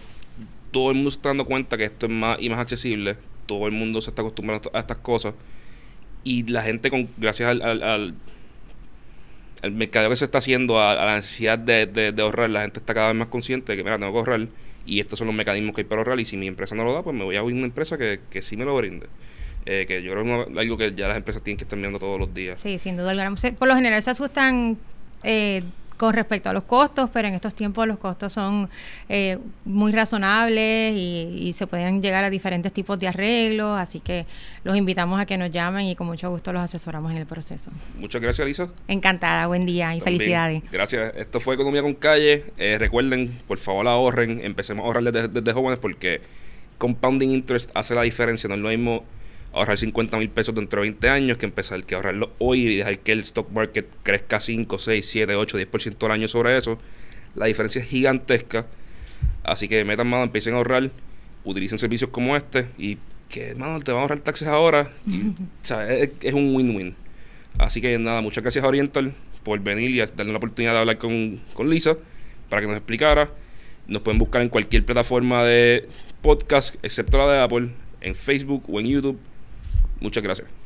todo 0.71 0.89
el 0.91 0.95
mundo 0.95 1.10
se 1.12 1.17
está 1.17 1.30
dando 1.30 1.45
cuenta 1.45 1.78
que 1.78 1.86
esto 1.86 2.06
es 2.06 2.12
más 2.12 2.38
y 2.39 2.50
más 2.50 2.60
accesible. 2.60 3.15
Todo 3.45 3.65
el 3.67 3.71
mundo 3.74 4.02
se 4.02 4.10
está 4.10 4.21
acostumbrando 4.24 4.69
a 4.74 4.80
estas 4.80 4.98
cosas. 4.98 5.34
Y 6.26 6.44
la 6.52 6.62
gente, 6.64 6.90
con 6.90 7.08
gracias 7.18 7.50
al, 7.50 7.62
al, 7.62 7.82
al, 9.62 9.72
mercadeo 9.72 10.10
que 10.10 10.16
se 10.18 10.26
está 10.26 10.40
haciendo, 10.40 10.80
a, 10.80 10.92
a 10.92 11.06
la 11.06 11.16
necesidad 11.16 11.58
de, 11.58 11.86
de- 11.86 12.22
ahorrar, 12.22 12.50
la 12.50 12.62
gente 12.62 12.80
está 12.80 12.94
cada 12.94 13.08
vez 13.08 13.16
más 13.16 13.30
consciente 13.30 13.72
de 13.72 13.78
que, 13.78 13.84
mira, 13.84 13.98
tengo 13.98 14.12
que 14.12 14.18
ahorrar. 14.18 14.48
Y 14.86 15.00
estos 15.00 15.18
son 15.18 15.28
los 15.28 15.36
mecanismos 15.36 15.74
que 15.74 15.82
hay 15.82 15.86
para 15.86 16.02
ahorrar. 16.02 16.20
Y 16.20 16.26
si 16.26 16.36
mi 16.36 16.48
empresa 16.48 16.76
no 16.76 16.84
lo 16.84 16.94
da, 16.94 17.02
pues 17.04 17.16
me 17.16 17.24
voy 17.24 17.36
a 17.38 17.44
una 17.44 17.62
empresa 17.66 17.98
que, 17.98 18.20
que 18.30 18.42
sí 18.42 18.58
me 18.58 18.66
lo 18.66 18.76
brinde. 18.76 19.08
Eh, 19.66 19.86
que 19.88 20.04
yo 20.04 20.12
creo 20.12 20.24
que 20.24 20.52
es 20.52 20.58
algo 20.60 20.78
que 20.78 20.94
ya 20.94 21.08
las 21.08 21.18
empresas 21.18 21.42
tienen 21.42 21.58
que 21.58 21.64
estar 21.64 21.78
mirando 21.78 21.98
todos 22.00 22.20
los 22.20 22.32
días. 22.34 22.60
Sí, 22.62 22.78
sin 22.78 22.98
duda 22.98 23.12
alguna. 23.12 23.34
Por 23.58 23.68
lo 23.68 23.76
general 23.76 24.02
se 24.04 24.12
asustan 24.12 24.78
eh, 25.24 25.64
con 25.98 26.14
respecto 26.14 26.50
a 26.50 26.54
los 26.54 26.64
costos, 26.64 27.10
pero 27.14 27.28
en 27.28 27.36
estos 27.36 27.54
tiempos 27.54 27.88
los 27.88 27.98
costos 27.98 28.34
son 28.34 28.70
eh, 29.10 29.38
muy 29.64 29.92
razonables 29.92 30.94
y, 30.96 31.48
y 31.48 31.54
se 31.54 31.68
pueden 31.68 32.02
llegar 32.02 32.24
a 32.24 32.30
diferentes 32.30 32.72
tipos 32.74 33.00
de 33.00 33.08
arreglos, 33.08 33.80
así 33.80 34.00
que 34.00 34.26
los 34.64 34.76
invitamos 34.76 35.20
a 35.20 35.26
que 35.26 35.38
nos 35.38 35.52
llamen 35.52 35.88
y 35.88 35.96
con 35.96 36.08
mucho 36.08 36.30
gusto 36.30 36.52
los 36.52 36.62
asesoramos 36.62 37.12
en 37.12 37.18
el 37.18 37.26
proceso. 37.26 37.72
Muchas 38.00 38.22
gracias, 38.22 38.48
Lisa. 38.48 38.70
Encantada, 38.88 39.48
buen 39.48 39.66
día 39.66 39.96
y 39.96 40.00
También. 40.00 40.20
felicidades. 40.20 40.64
Gracias. 40.72 41.14
Esto 41.16 41.40
fue 41.40 41.56
Economía 41.56 41.82
con 41.82 41.94
Calle. 41.94 42.46
Eh, 42.58 42.78
recuerden, 42.80 43.40
por 43.48 43.58
favor, 43.58 43.88
ahorren. 43.88 44.42
Empecemos 44.44 44.84
a 44.84 44.88
ahorrar 44.88 45.04
desde, 45.04 45.28
desde 45.28 45.54
jóvenes 45.54 45.80
porque 45.80 46.22
compounding 46.78 47.32
interest 47.32 47.72
hace 47.74 47.96
la 47.96 48.02
diferencia. 48.02 48.48
No 48.50 48.56
es 48.56 48.62
lo 48.62 48.70
mismo 48.70 49.04
ahorrar 49.56 49.78
50 49.78 50.18
mil 50.18 50.30
pesos 50.30 50.54
dentro 50.54 50.82
de 50.82 50.89
20 50.89 51.10
años 51.10 51.38
que 51.38 51.46
empezar 51.46 51.84
que 51.86 51.96
ahorrarlo 51.96 52.32
hoy 52.39 52.68
y 52.68 52.76
dejar 52.76 53.00
que 53.00 53.13
el 53.13 53.22
stock 53.22 53.50
market 53.52 53.88
crezca 54.04 54.39
5, 54.39 54.78
6, 54.78 55.06
7, 55.06 55.36
8, 55.36 55.58
10% 55.58 56.06
al 56.06 56.12
año 56.12 56.28
sobre 56.28 56.58
eso. 56.58 56.78
La 57.36 57.46
diferencia 57.46 57.82
es 57.82 57.88
gigantesca. 57.88 58.68
Así 59.44 59.68
que 59.68 59.86
metan 59.86 60.08
mano, 60.08 60.24
empiecen 60.24 60.54
a 60.54 60.58
ahorrar, 60.58 60.91
utilicen 61.46 61.80
servicios 61.80 62.10
como 62.12 62.36
este 62.36 62.68
y 62.78 62.98
que, 63.30 63.56
mano, 63.56 63.80
te 63.80 63.91
van 63.91 64.00
a 64.00 64.02
ahorrar 64.04 64.20
taxes 64.20 64.48
ahora. 64.48 64.91
Y, 65.08 65.22
o 65.30 65.34
sea, 65.62 65.89
es, 65.89 66.12
es 66.22 66.34
un 66.34 66.54
win-win. 66.54 66.96
Así 67.58 67.80
que 67.80 67.98
nada, 67.98 68.22
muchas 68.22 68.44
gracias 68.44 68.65
a 68.65 68.68
Oriental 68.68 69.13
por 69.44 69.58
venir 69.62 69.91
y 69.91 70.00
darle 70.00 70.34
la 70.34 70.38
oportunidad 70.38 70.74
de 70.74 70.80
hablar 70.80 70.98
con, 70.98 71.39
con 71.54 71.70
Lisa 71.70 71.96
para 72.50 72.62
que 72.62 72.68
nos 72.68 72.76
explicara. 72.76 73.30
Nos 73.88 74.02
pueden 74.02 74.20
buscar 74.20 74.41
en 74.41 74.50
cualquier 74.50 74.84
plataforma 74.84 75.46
de 75.46 75.88
podcast, 76.22 76.76
excepto 76.84 77.18
la 77.20 77.32
de 77.32 77.39
Apple, 77.39 77.70
en 78.02 78.15
Facebook 78.15 78.63
o 78.68 78.82
en 78.82 78.88
YouTube. 78.88 79.20
Muchas 80.00 80.24
gracias. 80.24 80.64